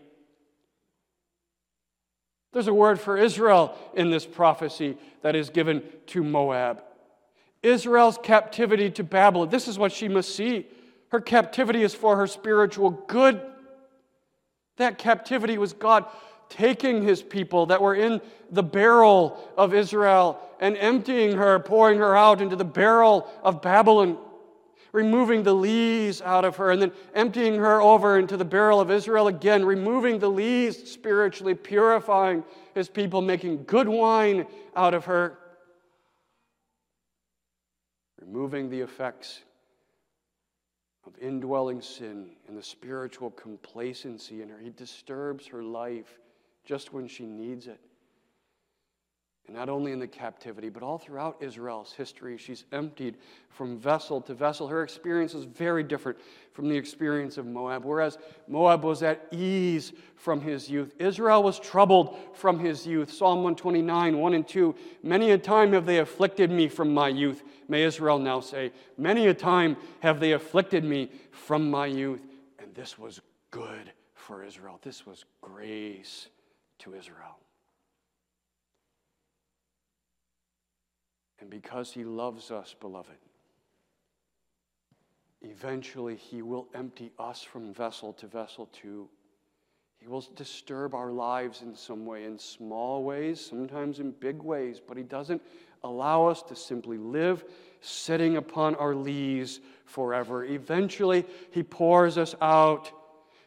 There's 2.54 2.68
a 2.68 2.74
word 2.74 3.00
for 3.00 3.18
Israel 3.18 3.78
in 3.94 4.10
this 4.10 4.26
prophecy 4.26 4.98
that 5.22 5.36
is 5.36 5.50
given 5.50 5.84
to 6.08 6.24
Moab. 6.24 6.84
Israel's 7.64 8.18
captivity 8.22 8.90
to 8.92 9.04
Babylon. 9.04 9.50
This 9.50 9.68
is 9.68 9.78
what 9.78 9.92
she 9.92 10.08
must 10.08 10.36
see. 10.36 10.68
Her 11.10 11.22
captivity 11.22 11.84
is 11.84 11.94
for 11.94 12.18
her 12.18 12.28
spiritual 12.28 12.92
good. 12.92 13.42
That 14.78 14.98
captivity 14.98 15.58
was 15.58 15.74
God 15.74 16.06
taking 16.50 17.04
his 17.04 17.22
people 17.22 17.68
that 17.68 17.82
were 17.82 17.96
in 17.96 18.22
the 18.50 18.64
barrel 18.64 19.38
of 19.58 19.74
Israel 19.74 20.40
and 20.60 20.76
emptying 20.78 21.38
her, 21.38 21.60
pouring 21.60 22.00
her 22.00 22.16
out 22.16 22.42
into 22.42 22.56
the 22.56 22.66
barrel 22.66 23.28
of 23.44 23.62
Babylon, 23.62 24.18
removing 24.92 25.44
the 25.44 25.54
lees 25.54 26.22
out 26.22 26.44
of 26.44 26.58
her, 26.58 26.72
and 26.72 26.82
then 26.82 26.92
emptying 27.14 27.56
her 27.56 27.82
over 27.82 28.20
into 28.20 28.38
the 28.38 28.46
barrel 28.46 28.82
of 28.82 28.92
Israel 28.92 29.28
again, 29.28 29.64
removing 29.64 30.20
the 30.20 30.30
lees 30.30 30.92
spiritually, 30.92 31.56
purifying 31.56 32.44
his 32.76 32.90
people, 32.90 33.22
making 33.22 33.64
good 33.64 33.88
wine 33.88 34.46
out 34.76 34.94
of 34.94 35.06
her 35.06 35.38
removing 38.22 38.70
the 38.70 38.80
effects 38.80 39.42
of 41.06 41.14
indwelling 41.20 41.82
sin 41.82 42.30
and 42.48 42.58
the 42.58 42.64
spiritual 42.64 43.32
complacency 43.32 44.42
in 44.42 44.50
her. 44.50 44.60
He 44.60 44.70
disturbs 44.70 45.48
her 45.48 45.64
life 45.64 46.20
just 46.64 46.94
when 46.94 47.08
she 47.08 47.26
needs 47.26 47.68
it. 47.68 47.80
And 49.48 49.56
not 49.56 49.70
only 49.70 49.92
in 49.92 50.00
the 50.00 50.08
captivity, 50.08 50.70
but 50.70 50.84
all 50.84 50.98
throughout 50.98 51.38
Israel's 51.42 51.94
history, 51.94 52.38
she's 52.38 52.66
emptied 52.72 53.18
from 53.50 53.78
vessel 53.78 54.22
to 54.22 54.34
vessel. 54.34 54.68
Her 54.68 54.84
experience 54.84 55.34
is 55.34 55.46
very 55.46 55.84
different 55.84 56.20
from 56.54 56.70
the 56.70 56.76
experience 56.76 57.38
of 57.38 57.46
Moab. 57.46 57.84
Whereas 57.84 58.18
Moab 58.48 58.84
was 58.84 59.02
at 59.02 59.28
ease 59.32 59.94
from 60.16 60.42
his 60.42 60.70
youth, 60.70 60.94
Israel 61.00 61.42
was 61.42 61.60
troubled 61.60 62.18
from 62.34 62.60
his 62.60 62.86
youth. 62.86 63.12
Psalm 63.12 63.38
129, 63.44 64.18
1 64.18 64.34
and 64.34 64.48
2. 64.48 64.76
Many 65.02 65.32
a 65.32 65.38
time 65.38 65.74
have 65.74 65.86
they 65.86 65.98
afflicted 65.98 66.52
me 66.52 66.68
from 66.68 66.94
my 66.94 67.08
youth, 67.08 67.44
may 67.68 67.84
Israel 67.84 68.20
now 68.20 68.40
say. 68.40 68.72
Many 68.98 69.28
a 69.28 69.34
time 69.34 69.76
have 70.02 70.20
they 70.20 70.34
afflicted 70.34 70.84
me 70.84 71.12
from 71.32 71.70
my 71.70 71.88
youth. 71.88 72.22
And 72.60 72.74
this 72.76 73.00
was 73.00 73.20
good 73.50 73.92
for 74.14 74.44
Israel. 74.44 74.80
This 74.84 75.06
was 75.06 75.26
grace 75.42 76.28
to 76.80 76.94
Israel. 76.94 77.38
And 81.42 81.50
because 81.50 81.92
He 81.92 82.04
loves 82.04 82.52
us, 82.52 82.76
beloved, 82.80 83.18
eventually 85.42 86.16
He 86.16 86.44
will 86.44 86.68
empty 86.74 87.12
us 87.20 87.42
from 87.42 87.74
vessel 87.74 88.14
to 88.14 88.28
vessel 88.28 88.68
too. 88.68 89.10
He 89.98 90.08
will 90.08 90.26
disturb 90.36 90.96
our 90.96 91.12
lives 91.12 91.64
in 91.64 91.76
some 91.76 92.06
way, 92.06 92.24
in 92.24 92.40
small 92.40 93.04
ways, 93.04 93.44
sometimes 93.44 94.00
in 94.00 94.12
big 94.12 94.42
ways, 94.42 94.80
but 94.80 94.98
He 94.98 95.04
doesn't 95.04 95.42
allow 95.84 96.28
us 96.28 96.44
to 96.44 96.56
simply 96.56 96.98
live 96.98 97.44
sitting 97.82 98.38
upon 98.38 98.76
our 98.76 98.94
lees 98.94 99.60
forever. 99.86 100.46
Eventually, 100.46 101.26
He 101.50 101.64
pours 101.64 102.20
us 102.20 102.36
out 102.40 102.92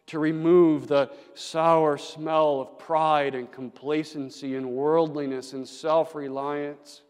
to 0.07 0.19
remove 0.19 0.89
the 0.89 1.11
sour 1.35 1.97
smell 1.97 2.61
of 2.61 2.79
pride 2.79 3.35
and 3.35 3.51
complacency 3.51 4.57
and 4.57 4.69
worldliness 4.69 5.53
and 5.53 5.67
self 5.67 6.15
reliance. 6.15 7.04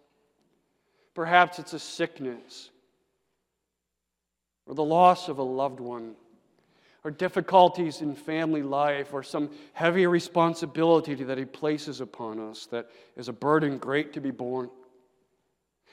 Perhaps 1.15 1.59
it's 1.59 1.73
a 1.73 1.79
sickness 1.79 2.71
or 4.67 4.75
the 4.75 4.85
loss 4.85 5.29
of 5.29 5.39
a 5.39 5.43
loved 5.43 5.81
one 5.81 6.17
or 7.05 7.11
difficulties 7.11 8.01
in 8.01 8.15
family 8.15 8.63
life, 8.63 9.13
or 9.13 9.23
some 9.23 9.51
heavy 9.75 10.07
responsibility 10.07 11.15
that 11.15 11.37
He 11.37 11.45
places 11.45 12.01
upon 12.01 12.41
us 12.41 12.67
that 12.67 12.89
is 13.15 13.29
a 13.29 13.33
burden 13.33 13.77
great 13.77 14.15
to 14.15 14.21
be 14.21 14.31
borne. 14.31 14.71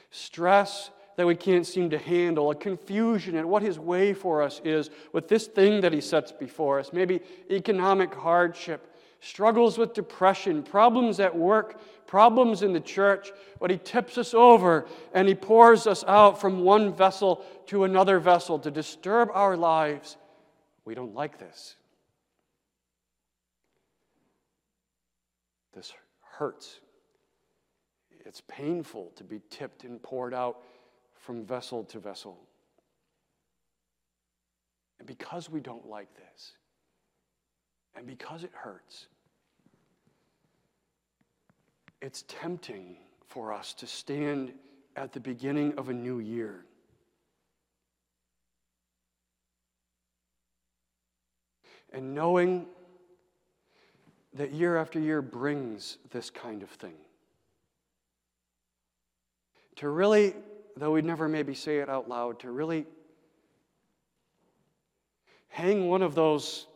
Stress 0.10 0.90
that 1.18 1.28
we 1.28 1.36
can't 1.36 1.68
seem 1.68 1.90
to 1.90 1.98
handle, 1.98 2.50
a 2.50 2.56
confusion 2.56 3.36
at 3.36 3.46
what 3.46 3.62
His 3.62 3.78
way 3.78 4.14
for 4.14 4.42
us 4.42 4.62
is 4.64 4.90
with 5.12 5.28
this 5.28 5.48
thing 5.48 5.82
that 5.82 5.92
He 5.92 6.00
sets 6.00 6.32
before 6.32 6.80
us, 6.80 6.94
maybe 6.94 7.20
economic 7.50 8.14
hardship, 8.14 8.88
struggles 9.22 9.78
with 9.78 9.94
depression, 9.94 10.64
problems 10.64 11.20
at 11.20 11.34
work, 11.34 11.80
problems 12.06 12.64
in 12.64 12.74
the 12.74 12.80
church, 12.80 13.32
but 13.60 13.72
He 13.72 13.78
tips 13.78 14.18
us 14.18 14.34
over 14.34 14.86
and 15.14 15.28
He 15.28 15.36
pours 15.36 15.88
us 15.88 16.04
out 16.08 16.42
from 16.42 16.64
one 16.64 16.94
vessel 16.94 17.46
to 17.68 17.86
another 17.86 18.20
vessel 18.20 18.60
to 18.60 18.70
disturb 18.70 19.30
our 19.34 19.56
lives 19.56 20.18
we 20.84 20.96
don't 20.96 21.14
like 21.14 21.38
this. 21.38 21.76
This 25.74 25.94
hurts. 26.38 26.80
It's 28.26 28.42
painful 28.48 29.12
to 29.16 29.24
be 29.24 29.40
tipped 29.50 29.84
and 29.84 30.02
poured 30.02 30.34
out 30.34 30.64
from 31.16 31.46
vessel 31.46 31.84
to 31.86 32.00
vessel. 32.00 32.38
And 35.00 35.08
because 35.08 35.50
we 35.50 35.60
don't 35.60 35.88
like 35.88 36.10
this, 36.16 36.54
and 37.96 38.06
because 38.06 38.44
it 38.44 38.52
hurts, 38.54 39.08
it's 42.02 42.24
tempting 42.28 42.98
for 43.28 43.54
us 43.54 43.74
to 43.76 43.88
stand 43.88 44.54
at 44.96 45.14
the 45.14 45.20
beginning 45.20 45.74
of 45.78 45.90
a 45.90 45.94
new 45.94 46.20
year 46.20 46.66
And 51.92 52.16
knowing 52.16 52.66
that 54.34 54.52
year 54.52 54.78
after 54.78 55.00
year 55.00 55.22
brings 55.22 55.98
this 56.12 56.30
kind 56.30 56.64
of 56.64 56.70
thing. 56.70 56.96
To 59.78 59.90
really, 59.90 60.36
though 60.78 60.92
we'd 60.92 61.06
never 61.06 61.28
maybe 61.28 61.54
say 61.54 61.80
it 61.80 61.90
out 61.90 62.08
loud, 62.08 62.40
to 62.42 62.52
really 62.52 62.86
hang 65.50 65.90
one 65.90 66.02
of 66.02 66.16
those 66.16 66.68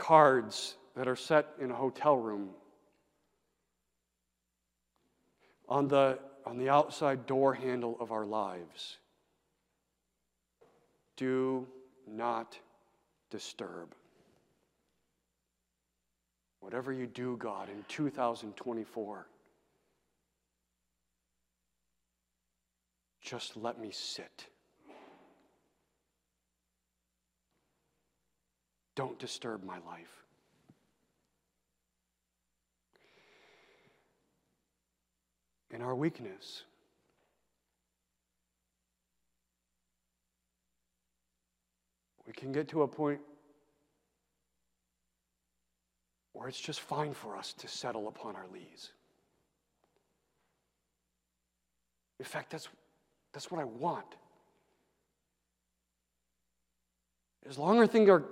cards 0.00 0.76
that 0.96 1.06
are 1.06 1.14
set 1.14 1.46
in 1.60 1.70
a 1.70 1.74
hotel 1.74 2.16
room 2.16 2.50
on 5.68 5.86
the, 5.86 6.18
on 6.44 6.58
the 6.58 6.68
outside 6.68 7.26
door 7.26 7.54
handle 7.54 7.96
of 8.00 8.10
our 8.10 8.26
lives. 8.26 8.96
Do 11.16 11.68
not 12.08 12.58
disturb. 13.30 13.94
Whatever 16.58 16.92
you 16.92 17.06
do, 17.06 17.36
God, 17.36 17.68
in 17.68 17.84
2024, 17.88 19.26
just 23.22 23.56
let 23.56 23.78
me 23.78 23.90
sit. 23.92 24.46
Don't 29.00 29.18
disturb 29.18 29.64
my 29.64 29.78
life. 29.86 30.26
In 35.70 35.80
our 35.80 35.94
weakness, 35.94 36.64
we 42.26 42.34
can 42.34 42.52
get 42.52 42.68
to 42.68 42.82
a 42.82 42.88
point 42.88 43.20
where 46.34 46.46
it's 46.46 46.60
just 46.60 46.80
fine 46.80 47.14
for 47.14 47.38
us 47.38 47.54
to 47.54 47.68
settle 47.68 48.06
upon 48.06 48.36
our 48.36 48.48
lees. 48.52 48.90
In 52.18 52.26
fact, 52.26 52.50
that's, 52.50 52.68
that's 53.32 53.50
what 53.50 53.62
I 53.62 53.64
want. 53.64 54.14
As 57.48 57.56
long 57.56 57.82
as 57.82 57.88
things 57.88 58.10
are, 58.10 58.24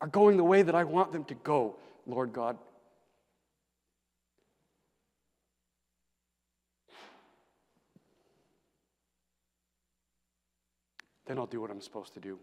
are 0.00 0.08
going 0.08 0.36
the 0.36 0.44
way 0.44 0.62
that 0.62 0.74
I 0.74 0.84
want 0.84 1.12
them 1.12 1.24
to 1.24 1.34
go, 1.34 1.76
Lord 2.06 2.32
God, 2.32 2.58
then 11.26 11.38
I'll 11.38 11.46
do 11.46 11.60
what 11.60 11.70
I'm 11.70 11.80
supposed 11.80 12.14
to 12.14 12.20
do. 12.20 12.38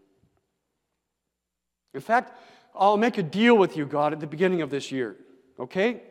In 1.94 2.00
fact, 2.00 2.36
I'll 2.74 2.96
make 2.96 3.18
a 3.18 3.22
deal 3.22 3.56
with 3.56 3.76
you, 3.76 3.86
God, 3.86 4.12
at 4.12 4.20
the 4.20 4.26
beginning 4.26 4.62
of 4.62 4.70
this 4.70 4.90
year, 4.90 5.16
okay? 5.58 6.02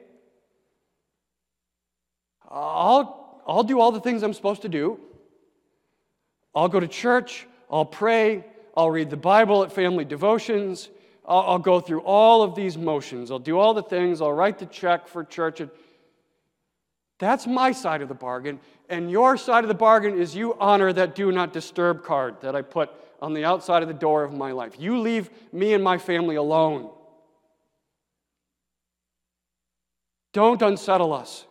I'll, 2.48 3.42
I'll 3.48 3.64
do 3.64 3.80
all 3.80 3.92
the 3.92 4.00
things 4.00 4.24
I'm 4.24 4.34
supposed 4.34 4.62
to 4.62 4.70
do. 4.70 5.00
I'll 6.54 6.70
go 6.70 6.80
to 6.80 6.88
church, 6.88 7.48
I'll 7.70 7.86
pray, 7.86 8.46
I'll 8.76 8.92
read 8.92 9.10
the 9.10 9.18
Bible 9.18 9.64
at 9.64 9.72
family 9.72 10.06
devotions, 10.06 10.90
I'll, 11.26 11.42
I'll 11.42 11.60
go 11.60 11.80
through 11.80 12.02
all 12.02 12.44
of 12.44 12.56
these 12.56 12.78
motions, 12.78 13.32
I'll 13.32 13.40
do 13.40 13.60
all 13.60 13.74
the 13.74 13.84
things, 13.84 14.22
I'll 14.22 14.34
write 14.34 14.60
the 14.60 14.66
check 14.66 15.08
for 15.08 15.24
church. 15.24 15.62
And 15.62 15.70
That's 17.20 17.48
my 17.48 17.72
side 17.72 18.02
of 18.02 18.08
the 18.08 18.16
bargain. 18.16 18.60
And 18.90 19.10
your 19.10 19.38
side 19.38 19.64
of 19.64 19.68
the 19.68 19.74
bargain 19.74 20.20
is 20.20 20.36
you 20.36 20.56
honor 20.60 20.92
that 20.94 21.16
do 21.16 21.32
not 21.32 21.54
disturb 21.54 22.04
card 22.04 22.42
that 22.42 22.56
I 22.56 22.62
put 22.62 22.90
on 23.22 23.34
the 23.34 23.46
outside 23.46 23.84
of 23.84 23.88
the 23.88 23.94
door 23.94 24.24
of 24.24 24.34
my 24.34 24.52
life. 24.52 24.74
You 24.80 25.00
leave 25.00 25.30
me 25.54 25.74
and 25.74 25.84
my 25.84 25.98
family 25.98 26.36
alone. 26.36 26.90
Don't 30.34 30.62
unsettle 30.62 31.14
us. 31.14 31.46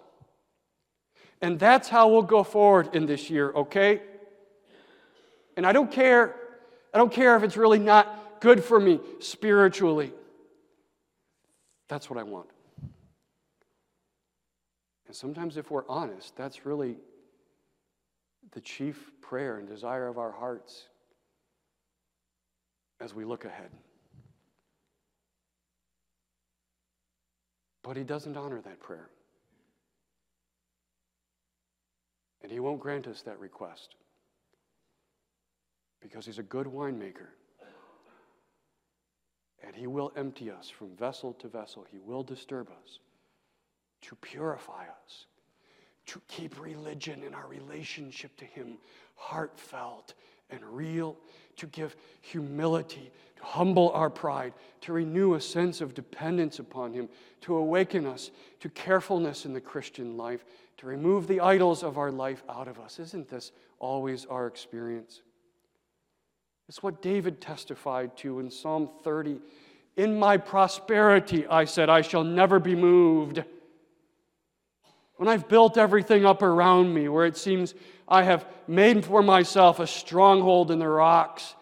And 1.41 1.59
that's 1.59 1.89
how 1.89 2.09
we'll 2.09 2.23
go 2.23 2.43
forward 2.43 2.95
in 2.95 3.07
this 3.07 3.31
year, 3.31 3.51
okay? 3.53 4.03
And 5.57 5.67
I 5.67 5.73
don't 5.73 5.91
care, 5.91 6.35
I 6.93 6.99
don't 6.99 7.13
care 7.13 7.37
if 7.37 7.43
it's 7.43 7.57
really 7.57 7.79
not 7.79 8.20
good 8.41 8.65
for 8.65 8.81
me 8.81 9.01
spiritually. 9.21 10.13
That's 11.89 12.09
what 12.09 12.19
I 12.19 12.23
want. 12.23 12.49
And 15.07 15.17
sometimes, 15.17 15.57
if 15.57 15.71
we're 15.71 15.89
honest, 15.89 16.37
that's 16.37 16.65
really 16.65 16.97
the 18.53 18.61
chief 18.61 19.11
prayer 19.21 19.59
and 19.59 19.69
desire 19.69 20.07
of 20.07 20.19
our 20.19 20.33
hearts 20.33 20.87
as 23.01 23.15
we 23.15 23.25
look 23.25 23.45
ahead. 23.45 23.71
But 27.83 27.97
he 27.97 28.05
doesn't 28.05 28.37
honor 28.37 28.61
that 28.61 28.79
prayer. 28.79 29.09
And 32.43 32.53
he 32.53 32.61
won't 32.61 32.81
grant 32.81 33.07
us 33.07 33.23
that 33.23 33.39
request 33.39 33.95
because 36.01 36.25
he's 36.25 36.39
a 36.39 36.43
good 36.43 36.67
winemaker. 36.67 37.29
And 39.67 39.75
he 39.75 39.87
will 39.87 40.13
empty 40.17 40.51
us 40.51 40.69
from 40.69 40.97
vessel 40.97 41.35
to 41.35 41.49
vessel. 41.49 41.87
He 41.91 41.99
will 41.99 42.23
disturb 42.23 42.69
us 42.83 42.99
to 44.03 44.15
purify 44.17 44.85
us, 45.05 45.27
to 46.07 46.21
keep 46.29 46.61
religion 46.61 47.23
and 47.25 47.35
our 47.35 47.47
relationship 47.47 48.37
to 48.39 48.45
him 48.45 48.79
heartfelt 49.17 50.15
and 50.51 50.65
real, 50.65 51.17
to 51.57 51.67
give 51.67 51.95
humility, 52.21 53.11
to 53.37 53.45
humble 53.45 53.91
our 53.91 54.11
pride, 54.11 54.53
to 54.81 54.93
renew 54.93 55.35
a 55.35 55.41
sense 55.41 55.81
of 55.81 55.95
dependence 55.95 56.59
upon 56.59 56.93
Him, 56.93 57.09
to 57.43 57.57
awaken 57.57 58.07
us 58.07 58.31
to 58.61 58.69
carefulness 58.71 59.45
in 59.45 59.53
the 59.53 59.61
Christian 59.61 60.17
life, 60.17 60.45
to 60.79 60.87
remove 60.87 61.29
the 61.29 61.41
idols 61.41 61.83
of 61.83 61.99
our 61.99 62.11
life 62.11 62.43
out 62.49 62.67
of 62.67 62.81
us. 62.81 62.99
Isn't 62.99 63.29
this 63.29 63.53
always 63.79 64.25
our 64.27 64.47
experience? 64.47 65.23
It's 66.71 66.85
what 66.85 67.03
David 67.03 67.41
testified 67.41 68.17
to 68.19 68.39
in 68.39 68.49
Psalm 68.49 68.91
30. 69.03 69.41
In 69.97 70.17
my 70.17 70.37
prosperity, 70.37 71.45
I 71.49 71.65
said, 71.65 71.91
I 71.91 72.01
shall 72.01 72.23
never 72.23 72.61
be 72.61 72.77
moved. 72.77 73.43
when 75.17 75.29
I've 75.29 75.49
built 75.49 75.77
everything 75.77 76.25
up 76.25 76.43
around 76.43 76.95
me, 76.95 77.09
where 77.09 77.27
it 77.27 77.37
seems 77.37 77.75
I 78.07 78.23
have 78.23 78.47
made 78.69 79.05
for 79.05 79.21
myself 79.21 79.81
a 79.81 79.87
stronghold 79.89 80.71
in 80.71 80.79
the 80.79 80.87
rocks, 80.87 81.57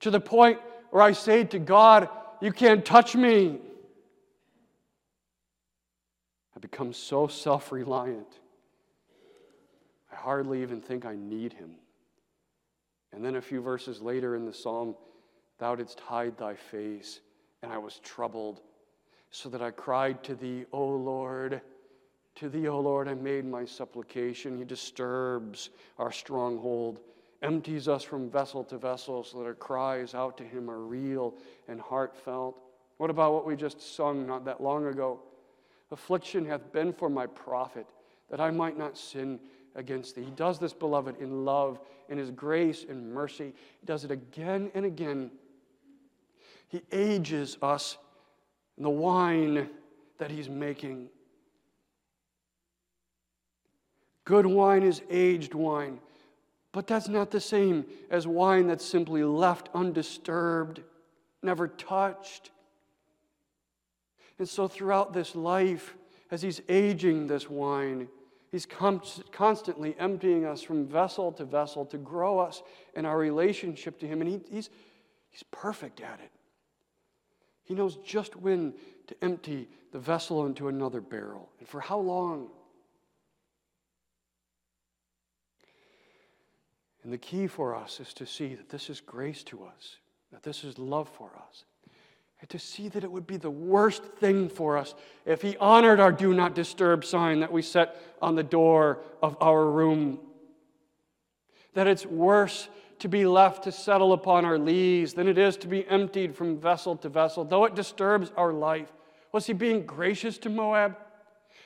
to 0.00 0.10
the 0.10 0.20
point 0.20 0.58
where 0.90 1.02
I 1.02 1.12
say 1.12 1.44
to 1.44 1.58
God, 1.58 2.10
You 2.42 2.52
can't 2.52 2.84
touch 2.84 3.16
me. 3.16 3.58
I 6.54 6.58
become 6.60 6.92
so 6.92 7.26
self 7.26 7.72
reliant. 7.72 8.38
I 10.12 10.16
hardly 10.16 10.60
even 10.60 10.82
think 10.82 11.06
I 11.06 11.16
need 11.16 11.54
Him. 11.54 11.76
And 13.12 13.24
then 13.24 13.36
a 13.36 13.42
few 13.42 13.60
verses 13.60 14.00
later 14.00 14.36
in 14.36 14.44
the 14.44 14.52
psalm, 14.52 14.94
Thou 15.58 15.74
didst 15.74 16.00
hide 16.00 16.36
thy 16.38 16.54
face, 16.54 17.20
and 17.62 17.72
I 17.72 17.78
was 17.78 17.98
troubled, 17.98 18.60
so 19.30 19.48
that 19.48 19.62
I 19.62 19.70
cried 19.70 20.22
to 20.24 20.34
thee, 20.34 20.64
O 20.72 20.86
Lord. 20.86 21.60
To 22.36 22.48
thee, 22.48 22.68
O 22.68 22.78
Lord, 22.78 23.08
I 23.08 23.14
made 23.14 23.44
my 23.44 23.64
supplication. 23.64 24.56
He 24.56 24.64
disturbs 24.64 25.70
our 25.98 26.12
stronghold, 26.12 27.00
empties 27.42 27.88
us 27.88 28.04
from 28.04 28.30
vessel 28.30 28.62
to 28.64 28.78
vessel 28.78 29.24
so 29.24 29.38
that 29.38 29.46
our 29.46 29.54
cries 29.54 30.14
out 30.14 30.36
to 30.38 30.44
him 30.44 30.70
are 30.70 30.78
real 30.78 31.34
and 31.66 31.80
heartfelt. 31.80 32.60
What 32.98 33.10
about 33.10 33.32
what 33.32 33.46
we 33.46 33.56
just 33.56 33.96
sung 33.96 34.26
not 34.26 34.44
that 34.44 34.60
long 34.60 34.86
ago? 34.86 35.20
Affliction 35.90 36.44
hath 36.44 36.72
been 36.72 36.92
for 36.92 37.08
my 37.08 37.26
profit, 37.26 37.86
that 38.30 38.40
I 38.40 38.50
might 38.50 38.78
not 38.78 38.96
sin 38.96 39.40
against 39.74 40.14
thee. 40.14 40.24
He 40.24 40.30
does 40.30 40.58
this, 40.58 40.72
beloved, 40.72 41.20
in 41.20 41.44
love, 41.44 41.78
in 42.08 42.18
his 42.18 42.30
grace 42.30 42.84
and 42.88 43.12
mercy. 43.12 43.52
He 43.80 43.86
does 43.86 44.04
it 44.04 44.10
again 44.10 44.70
and 44.74 44.84
again. 44.84 45.30
He 46.68 46.82
ages 46.92 47.56
us 47.62 47.96
in 48.76 48.82
the 48.82 48.90
wine 48.90 49.68
that 50.18 50.30
he's 50.30 50.48
making. 50.48 51.08
Good 54.24 54.46
wine 54.46 54.82
is 54.82 55.00
aged 55.08 55.54
wine, 55.54 56.00
but 56.72 56.86
that's 56.86 57.08
not 57.08 57.30
the 57.30 57.40
same 57.40 57.86
as 58.10 58.26
wine 58.26 58.66
that's 58.66 58.84
simply 58.84 59.24
left 59.24 59.70
undisturbed, 59.74 60.82
never 61.42 61.66
touched. 61.66 62.50
And 64.38 64.48
so, 64.48 64.68
throughout 64.68 65.14
this 65.14 65.34
life, 65.34 65.96
as 66.30 66.42
he's 66.42 66.60
aging 66.68 67.26
this 67.26 67.48
wine, 67.48 68.08
he's 68.50 68.66
constantly 68.66 69.94
emptying 69.98 70.44
us 70.44 70.62
from 70.62 70.86
vessel 70.86 71.32
to 71.32 71.44
vessel 71.44 71.84
to 71.86 71.98
grow 71.98 72.38
us 72.38 72.62
in 72.94 73.04
our 73.04 73.18
relationship 73.18 73.98
to 74.00 74.06
him. 74.06 74.20
And 74.20 74.30
he, 74.30 74.40
he's, 74.50 74.70
he's 75.30 75.44
perfect 75.50 76.00
at 76.00 76.20
it. 76.20 76.30
He 77.64 77.74
knows 77.74 77.96
just 77.96 78.34
when 78.36 78.74
to 79.08 79.16
empty 79.22 79.68
the 79.92 79.98
vessel 79.98 80.46
into 80.46 80.68
another 80.68 81.00
barrel 81.00 81.50
and 81.58 81.68
for 81.68 81.80
how 81.80 81.98
long. 81.98 82.48
And 87.02 87.12
the 87.12 87.18
key 87.18 87.46
for 87.46 87.74
us 87.74 88.00
is 88.00 88.12
to 88.14 88.26
see 88.26 88.54
that 88.54 88.68
this 88.68 88.90
is 88.90 89.00
grace 89.00 89.42
to 89.44 89.64
us, 89.64 89.96
that 90.32 90.42
this 90.42 90.64
is 90.64 90.78
love 90.78 91.08
for 91.08 91.30
us, 91.48 91.64
and 92.40 92.48
to 92.50 92.58
see 92.58 92.88
that 92.88 93.04
it 93.04 93.10
would 93.10 93.26
be 93.26 93.36
the 93.36 93.50
worst 93.50 94.04
thing 94.04 94.48
for 94.48 94.76
us 94.76 94.94
if 95.24 95.42
He 95.42 95.56
honored 95.56 96.00
our 96.00 96.12
do 96.12 96.32
not 96.34 96.54
disturb 96.54 97.04
sign 97.04 97.40
that 97.40 97.52
we 97.52 97.62
set 97.62 97.96
on 98.22 98.34
the 98.34 98.42
door 98.42 99.00
of 99.22 99.36
our 99.40 99.66
room. 99.66 100.18
That 101.74 101.86
it's 101.86 102.06
worse 102.06 102.68
to 103.00 103.08
be 103.08 103.26
left 103.26 103.64
to 103.64 103.72
settle 103.72 104.12
upon 104.12 104.44
our 104.44 104.58
lees 104.58 105.14
than 105.14 105.28
it 105.28 105.38
is 105.38 105.56
to 105.58 105.68
be 105.68 105.86
emptied 105.88 106.34
from 106.34 106.58
vessel 106.58 106.96
to 106.96 107.08
vessel, 107.08 107.44
though 107.44 107.64
it 107.64 107.74
disturbs 107.74 108.32
our 108.36 108.52
life. 108.52 108.92
Was 109.32 109.46
He 109.46 109.52
being 109.52 109.84
gracious 109.86 110.38
to 110.38 110.50
Moab? 110.50 110.96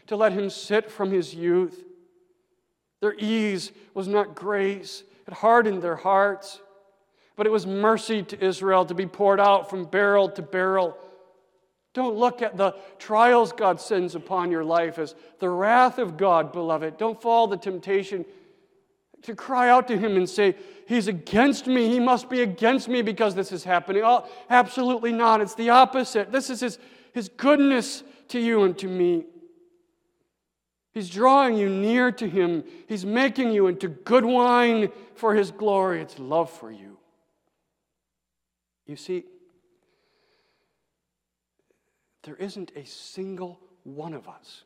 To 0.08 0.16
let 0.16 0.32
him 0.32 0.50
sit 0.50 0.90
from 0.90 1.10
his 1.10 1.34
youth? 1.34 1.84
Their 3.00 3.14
ease 3.18 3.72
was 3.94 4.08
not 4.08 4.34
grace, 4.34 5.04
it 5.26 5.34
hardened 5.34 5.82
their 5.82 5.96
hearts. 5.96 6.60
But 7.36 7.46
it 7.46 7.50
was 7.50 7.66
mercy 7.66 8.22
to 8.22 8.44
Israel 8.44 8.84
to 8.86 8.94
be 8.94 9.06
poured 9.06 9.40
out 9.40 9.70
from 9.70 9.84
barrel 9.84 10.28
to 10.30 10.42
barrel. 10.42 10.96
Don't 11.94 12.16
look 12.16 12.40
at 12.42 12.56
the 12.56 12.74
trials 12.98 13.52
God 13.52 13.80
sends 13.80 14.14
upon 14.14 14.50
your 14.50 14.64
life 14.64 14.98
as 14.98 15.14
the 15.38 15.48
wrath 15.48 15.98
of 15.98 16.16
God, 16.16 16.52
beloved. 16.52 16.96
Don't 16.96 17.20
fall 17.20 17.46
the 17.46 17.56
temptation 17.56 18.24
to 19.22 19.34
cry 19.34 19.68
out 19.68 19.88
to 19.88 19.96
Him 19.96 20.16
and 20.16 20.28
say, 20.28 20.56
He's 20.86 21.08
against 21.08 21.66
me. 21.66 21.88
He 21.88 22.00
must 22.00 22.28
be 22.28 22.42
against 22.42 22.88
me 22.88 23.02
because 23.02 23.34
this 23.34 23.52
is 23.52 23.64
happening. 23.64 24.02
Oh, 24.04 24.26
absolutely 24.50 25.12
not. 25.12 25.40
It's 25.40 25.54
the 25.54 25.70
opposite. 25.70 26.32
This 26.32 26.50
is 26.50 26.60
His, 26.60 26.78
his 27.12 27.28
goodness 27.28 28.02
to 28.28 28.40
you 28.40 28.64
and 28.64 28.76
to 28.78 28.88
me. 28.88 29.24
He's 30.92 31.08
drawing 31.08 31.56
you 31.56 31.68
near 31.68 32.10
to 32.12 32.28
Him. 32.28 32.64
He's 32.88 33.06
making 33.06 33.52
you 33.52 33.66
into 33.66 33.88
good 33.88 34.24
wine 34.24 34.90
for 35.14 35.34
His 35.34 35.50
glory. 35.50 36.02
It's 36.02 36.18
love 36.18 36.50
for 36.50 36.70
you. 36.70 36.91
You 38.86 38.96
see, 38.96 39.24
there 42.22 42.36
isn't 42.36 42.72
a 42.76 42.84
single 42.84 43.60
one 43.84 44.14
of 44.14 44.28
us 44.28 44.64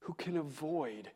who 0.00 0.14
can 0.14 0.36
avoid 0.36 1.10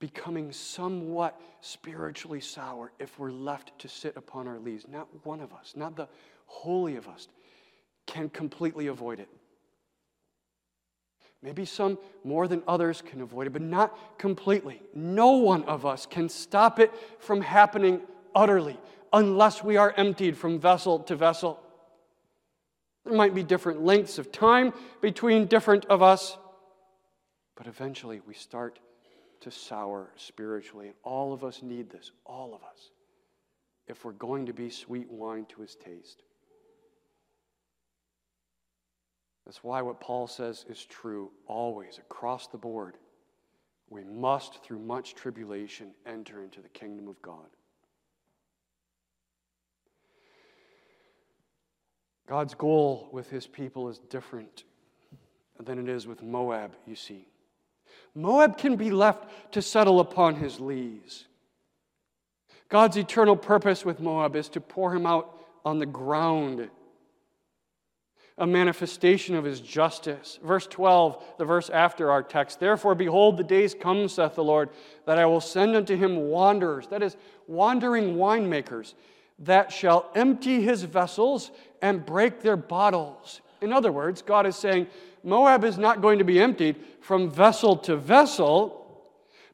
becoming 0.00 0.50
somewhat 0.50 1.40
spiritually 1.60 2.40
sour 2.40 2.90
if 2.98 3.20
we're 3.20 3.30
left 3.30 3.78
to 3.78 3.88
sit 3.88 4.16
upon 4.16 4.48
our 4.48 4.58
lees. 4.58 4.84
Not 4.88 5.06
one 5.24 5.40
of 5.40 5.52
us, 5.52 5.74
not 5.76 5.94
the 5.94 6.08
holy 6.46 6.96
of 6.96 7.06
us, 7.06 7.28
can 8.06 8.28
completely 8.28 8.88
avoid 8.88 9.20
it. 9.20 9.28
Maybe 11.42 11.64
some 11.64 11.98
more 12.22 12.46
than 12.46 12.62
others 12.68 13.02
can 13.02 13.20
avoid 13.20 13.48
it, 13.48 13.52
but 13.52 13.62
not 13.62 14.18
completely. 14.18 14.80
No 14.94 15.32
one 15.32 15.64
of 15.64 15.84
us 15.84 16.06
can 16.06 16.28
stop 16.28 16.78
it 16.78 16.92
from 17.18 17.40
happening 17.40 18.00
utterly 18.34 18.78
unless 19.12 19.62
we 19.62 19.76
are 19.76 19.92
emptied 19.96 20.36
from 20.36 20.60
vessel 20.60 21.00
to 21.00 21.16
vessel. 21.16 21.58
There 23.04 23.14
might 23.14 23.34
be 23.34 23.42
different 23.42 23.82
lengths 23.82 24.18
of 24.18 24.30
time 24.30 24.72
between 25.00 25.46
different 25.46 25.84
of 25.86 26.02
us, 26.02 26.38
but 27.56 27.66
eventually 27.66 28.20
we 28.26 28.34
start 28.34 28.78
to 29.40 29.50
sour 29.50 30.12
spiritually. 30.16 30.86
And 30.86 30.96
all 31.02 31.32
of 31.32 31.42
us 31.42 31.62
need 31.62 31.90
this, 31.90 32.12
all 32.24 32.54
of 32.54 32.62
us, 32.62 32.90
if 33.88 34.04
we're 34.04 34.12
going 34.12 34.46
to 34.46 34.52
be 34.52 34.70
sweet 34.70 35.10
wine 35.10 35.46
to 35.46 35.60
his 35.60 35.74
taste. 35.74 36.22
That's 39.44 39.64
why 39.64 39.82
what 39.82 40.00
Paul 40.00 40.26
says 40.26 40.64
is 40.68 40.84
true 40.84 41.30
always, 41.46 41.98
across 41.98 42.46
the 42.46 42.58
board. 42.58 42.96
We 43.90 44.04
must, 44.04 44.62
through 44.62 44.78
much 44.78 45.14
tribulation, 45.14 45.90
enter 46.06 46.42
into 46.42 46.60
the 46.60 46.68
kingdom 46.68 47.08
of 47.08 47.20
God. 47.20 47.48
God's 52.26 52.54
goal 52.54 53.08
with 53.12 53.28
his 53.28 53.46
people 53.46 53.88
is 53.88 53.98
different 53.98 54.64
than 55.60 55.78
it 55.78 55.88
is 55.88 56.06
with 56.06 56.22
Moab, 56.22 56.72
you 56.86 56.94
see. 56.94 57.26
Moab 58.14 58.56
can 58.56 58.76
be 58.76 58.90
left 58.90 59.52
to 59.52 59.60
settle 59.60 60.00
upon 60.00 60.36
his 60.36 60.60
lees. 60.60 61.26
God's 62.68 62.96
eternal 62.96 63.36
purpose 63.36 63.84
with 63.84 64.00
Moab 64.00 64.34
is 64.34 64.48
to 64.50 64.60
pour 64.60 64.94
him 64.94 65.04
out 65.04 65.38
on 65.64 65.78
the 65.78 65.86
ground 65.86 66.70
a 68.38 68.46
manifestation 68.46 69.34
of 69.34 69.44
his 69.44 69.60
justice. 69.60 70.38
Verse 70.42 70.66
12, 70.66 71.22
the 71.38 71.44
verse 71.44 71.70
after 71.70 72.10
our 72.10 72.22
text. 72.22 72.60
Therefore, 72.60 72.94
behold, 72.94 73.36
the 73.36 73.44
days 73.44 73.74
come, 73.74 74.08
saith 74.08 74.34
the 74.34 74.44
Lord, 74.44 74.70
that 75.06 75.18
I 75.18 75.26
will 75.26 75.40
send 75.40 75.76
unto 75.76 75.96
him 75.96 76.16
wanderers, 76.16 76.86
that 76.88 77.02
is, 77.02 77.16
wandering 77.46 78.16
winemakers, 78.16 78.94
that 79.40 79.70
shall 79.70 80.10
empty 80.14 80.62
his 80.62 80.82
vessels 80.84 81.50
and 81.82 82.06
break 82.06 82.40
their 82.40 82.56
bottles. 82.56 83.40
In 83.60 83.72
other 83.72 83.92
words, 83.92 84.22
God 84.22 84.46
is 84.46 84.56
saying, 84.56 84.86
Moab 85.22 85.64
is 85.64 85.78
not 85.78 86.00
going 86.00 86.18
to 86.18 86.24
be 86.24 86.40
emptied 86.40 86.76
from 87.00 87.30
vessel 87.30 87.76
to 87.76 87.96
vessel, 87.96 89.04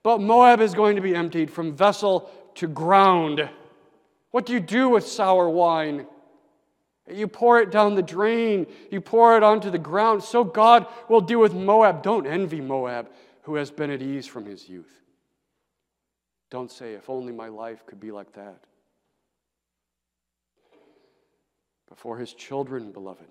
but 0.02 0.20
Moab 0.20 0.60
is 0.60 0.74
going 0.74 0.96
to 0.96 1.02
be 1.02 1.14
emptied 1.14 1.50
from 1.50 1.74
vessel 1.74 2.30
to 2.54 2.66
ground. 2.66 3.48
What 4.30 4.46
do 4.46 4.52
you 4.52 4.60
do 4.60 4.88
with 4.88 5.06
sour 5.06 5.48
wine? 5.48 6.06
You 7.10 7.28
pour 7.28 7.60
it 7.60 7.70
down 7.70 7.94
the 7.94 8.02
drain, 8.02 8.66
you 8.90 9.00
pour 9.00 9.36
it 9.36 9.42
onto 9.42 9.70
the 9.70 9.78
ground. 9.78 10.22
So 10.22 10.44
God 10.44 10.86
will 11.08 11.20
do 11.20 11.38
with 11.38 11.54
Moab. 11.54 12.02
Don't 12.02 12.26
envy 12.26 12.60
Moab, 12.60 13.10
who 13.42 13.54
has 13.56 13.70
been 13.70 13.90
at 13.90 14.02
ease 14.02 14.26
from 14.26 14.44
his 14.44 14.68
youth. 14.68 15.00
Don't 16.50 16.70
say, 16.70 16.94
if 16.94 17.10
only 17.10 17.32
my 17.32 17.48
life 17.48 17.84
could 17.86 18.00
be 18.00 18.10
like 18.10 18.32
that. 18.32 18.64
But 21.88 21.98
for 21.98 22.18
his 22.18 22.32
children, 22.34 22.92
beloved, 22.92 23.26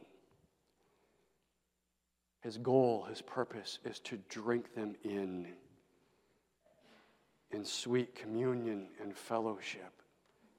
his 2.41 2.57
goal, 2.57 3.03
his 3.09 3.21
purpose 3.21 3.79
is 3.85 3.99
to 4.01 4.17
drink 4.29 4.73
them 4.73 4.95
in 5.03 5.47
in 7.51 7.63
sweet 7.63 8.15
communion 8.15 8.87
and 9.01 9.15
fellowship, 9.15 10.01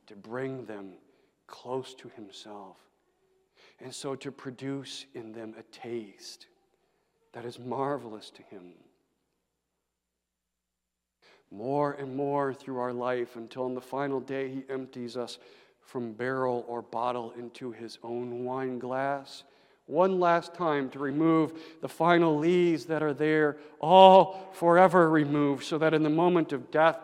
to 0.07 0.17
bring 0.17 0.65
them 0.65 0.93
close 1.47 1.95
to 1.95 2.11
himself. 2.17 2.77
And 3.81 3.95
so 3.95 4.15
to 4.17 4.33
produce 4.33 5.07
in 5.15 5.33
them 5.33 5.55
a 5.59 5.63
taste 5.75 6.47
that 7.33 7.45
is 7.45 7.59
marvelous 7.59 8.31
to 8.31 8.43
Him. 8.43 8.73
More 11.51 11.93
and 11.93 12.15
more 12.15 12.53
through 12.53 12.79
our 12.79 12.93
life 12.93 13.37
until 13.37 13.67
in 13.67 13.75
the 13.75 13.81
final 13.81 14.21
day 14.21 14.49
He 14.49 14.65
empties 14.69 15.17
us 15.17 15.39
from 15.81 16.13
barrel 16.13 16.65
or 16.69 16.83
bottle 16.83 17.33
into 17.39 17.73
His 17.73 17.99
own 18.03 18.45
wine 18.45 18.79
glass. 18.79 19.45
One 19.87 20.21
last 20.21 20.55
time 20.55 20.91
to 20.91 20.99
remove 20.99 21.53
the 21.81 21.89
final 21.89 22.37
lees 22.37 22.85
that 22.87 23.03
are 23.03 23.15
there, 23.15 23.57
all 23.81 24.51
forever 24.53 25.09
removed, 25.09 25.65
so 25.65 25.79
that 25.79 25.95
in 25.95 26.03
the 26.03 26.11
moment 26.11 26.53
of 26.53 26.71
death, 26.71 26.99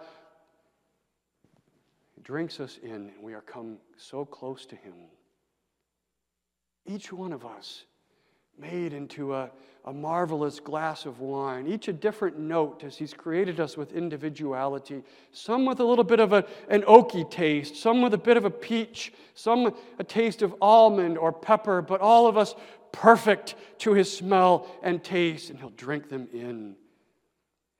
He 2.14 2.20
drinks 2.20 2.60
us 2.60 2.78
in 2.82 2.90
and 2.90 3.22
we 3.22 3.32
are 3.32 3.40
come 3.40 3.78
so 3.96 4.24
close 4.24 4.66
to 4.66 4.76
Him. 4.76 4.94
Each 6.86 7.12
one 7.12 7.32
of 7.32 7.44
us 7.44 7.84
made 8.58 8.92
into 8.92 9.34
a, 9.34 9.50
a 9.84 9.92
marvelous 9.92 10.60
glass 10.60 11.06
of 11.06 11.20
wine, 11.20 11.66
each 11.66 11.88
a 11.88 11.92
different 11.92 12.38
note 12.38 12.84
as 12.84 12.96
He's 12.96 13.14
created 13.14 13.58
us 13.58 13.76
with 13.76 13.92
individuality. 13.92 15.02
Some 15.32 15.64
with 15.66 15.80
a 15.80 15.84
little 15.84 16.04
bit 16.04 16.20
of 16.20 16.32
a, 16.32 16.44
an 16.68 16.82
oaky 16.82 17.28
taste, 17.30 17.76
some 17.76 18.02
with 18.02 18.14
a 18.14 18.18
bit 18.18 18.36
of 18.36 18.44
a 18.44 18.50
peach, 18.50 19.12
some 19.34 19.74
a 19.98 20.04
taste 20.04 20.42
of 20.42 20.54
almond 20.60 21.18
or 21.18 21.32
pepper, 21.32 21.82
but 21.82 22.00
all 22.00 22.26
of 22.26 22.36
us 22.36 22.54
perfect 22.92 23.56
to 23.78 23.92
His 23.92 24.14
smell 24.14 24.68
and 24.82 25.02
taste, 25.02 25.50
and 25.50 25.58
He'll 25.58 25.70
drink 25.70 26.08
them 26.08 26.28
in 26.32 26.76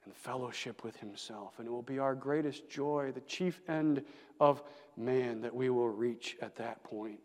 in 0.06 0.12
fellowship 0.12 0.84
with 0.84 0.96
Himself. 0.96 1.54
And 1.58 1.66
it 1.66 1.70
will 1.70 1.82
be 1.82 1.98
our 1.98 2.14
greatest 2.14 2.68
joy, 2.68 3.12
the 3.14 3.20
chief 3.22 3.60
end 3.68 4.02
of 4.40 4.62
man, 4.96 5.40
that 5.42 5.54
we 5.54 5.70
will 5.70 5.88
reach 5.88 6.36
at 6.42 6.56
that 6.56 6.82
point 6.84 7.20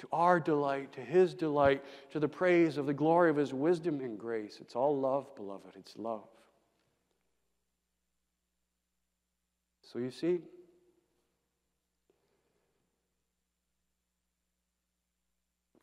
to 0.00 0.08
our 0.12 0.40
delight, 0.40 0.92
to 0.94 1.00
His 1.00 1.34
delight, 1.34 1.84
to 2.10 2.18
the 2.18 2.28
praise 2.28 2.78
of 2.78 2.86
the 2.86 2.94
glory 2.94 3.28
of 3.28 3.36
His 3.36 3.52
wisdom 3.52 4.00
and 4.00 4.18
grace. 4.18 4.58
It's 4.60 4.74
all 4.74 4.98
love, 4.98 5.34
beloved. 5.36 5.76
It's 5.76 5.94
love. 5.96 6.26
So 9.82 9.98
you 9.98 10.10
see, 10.10 10.40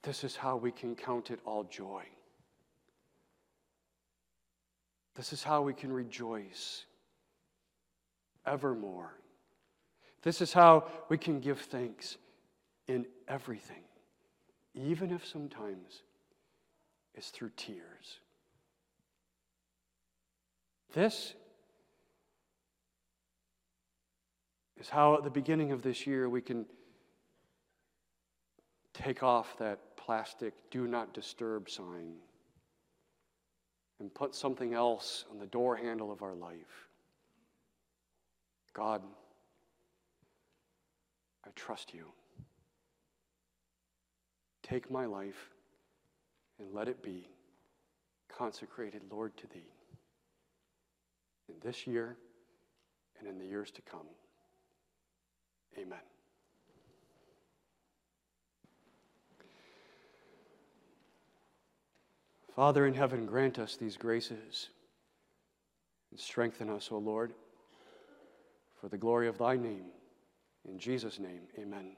this 0.02 0.24
is 0.24 0.36
how 0.36 0.58
we 0.58 0.72
can 0.72 0.96
count 0.96 1.30
it 1.30 1.40
all 1.46 1.64
joy. 1.66 2.04
This 5.16 5.32
is 5.32 5.44
how 5.44 5.62
we 5.62 5.74
can 5.74 5.92
rejoice 5.92 6.86
evermore. 8.48 9.14
This 10.24 10.42
is 10.42 10.54
how 10.54 10.88
we 11.10 11.20
can 11.20 11.40
give 11.40 11.60
thanks 11.60 12.18
in 12.88 13.06
everything 13.28 13.84
even 14.78 15.12
if 15.12 15.26
sometimes 15.26 16.04
it's 17.16 17.30
through 17.30 17.52
tears. 17.58 18.20
This 20.94 21.34
is 24.80 24.90
how, 24.90 25.16
at 25.16 25.24
the 25.24 25.30
beginning 25.30 25.72
of 25.72 25.82
this 25.82 26.06
year, 26.06 26.30
we 26.30 26.42
can 26.42 26.66
take 28.94 29.24
off 29.24 29.58
that 29.58 29.98
plastic 29.98 30.54
do 30.70 30.88
not 30.88 31.14
disturb 31.14 31.70
sign 31.70 32.14
and 34.00 34.14
put 34.14 34.36
something 34.36 34.74
else 34.74 35.26
on 35.32 35.40
the 35.40 35.48
door 35.48 35.76
handle 35.76 36.12
of 36.12 36.22
our 36.22 36.36
life. 36.36 36.88
God, 38.74 39.02
I 41.46 41.50
trust 41.56 41.94
you. 41.94 42.06
Take 44.68 44.92
my 44.92 45.06
life 45.06 45.52
and 46.60 46.74
let 46.74 46.88
it 46.88 47.02
be 47.02 47.30
consecrated, 48.28 49.02
Lord, 49.10 49.38
to 49.38 49.48
Thee 49.48 49.72
in 51.48 51.56
this 51.64 51.88
year 51.88 52.18
and 53.20 53.28
in 53.28 53.38
the 53.38 53.46
years 53.46 53.72
to 53.72 53.82
come. 53.82 54.08
Amen. 55.78 56.00
Father 62.56 62.88
in 62.88 62.96
heaven, 62.96 63.26
grant 63.28 63.60
us 63.60 63.78
these 63.78 63.98
graces 63.98 64.70
and 66.10 66.20
strengthen 66.20 66.70
us, 66.70 66.90
O 66.92 66.98
Lord, 66.98 67.34
for 68.82 68.90
the 68.90 68.98
glory 68.98 69.28
of 69.28 69.38
Thy 69.38 69.56
name. 69.56 69.86
In 70.68 70.80
Jesus' 70.80 71.20
name, 71.20 71.42
amen. 71.60 71.96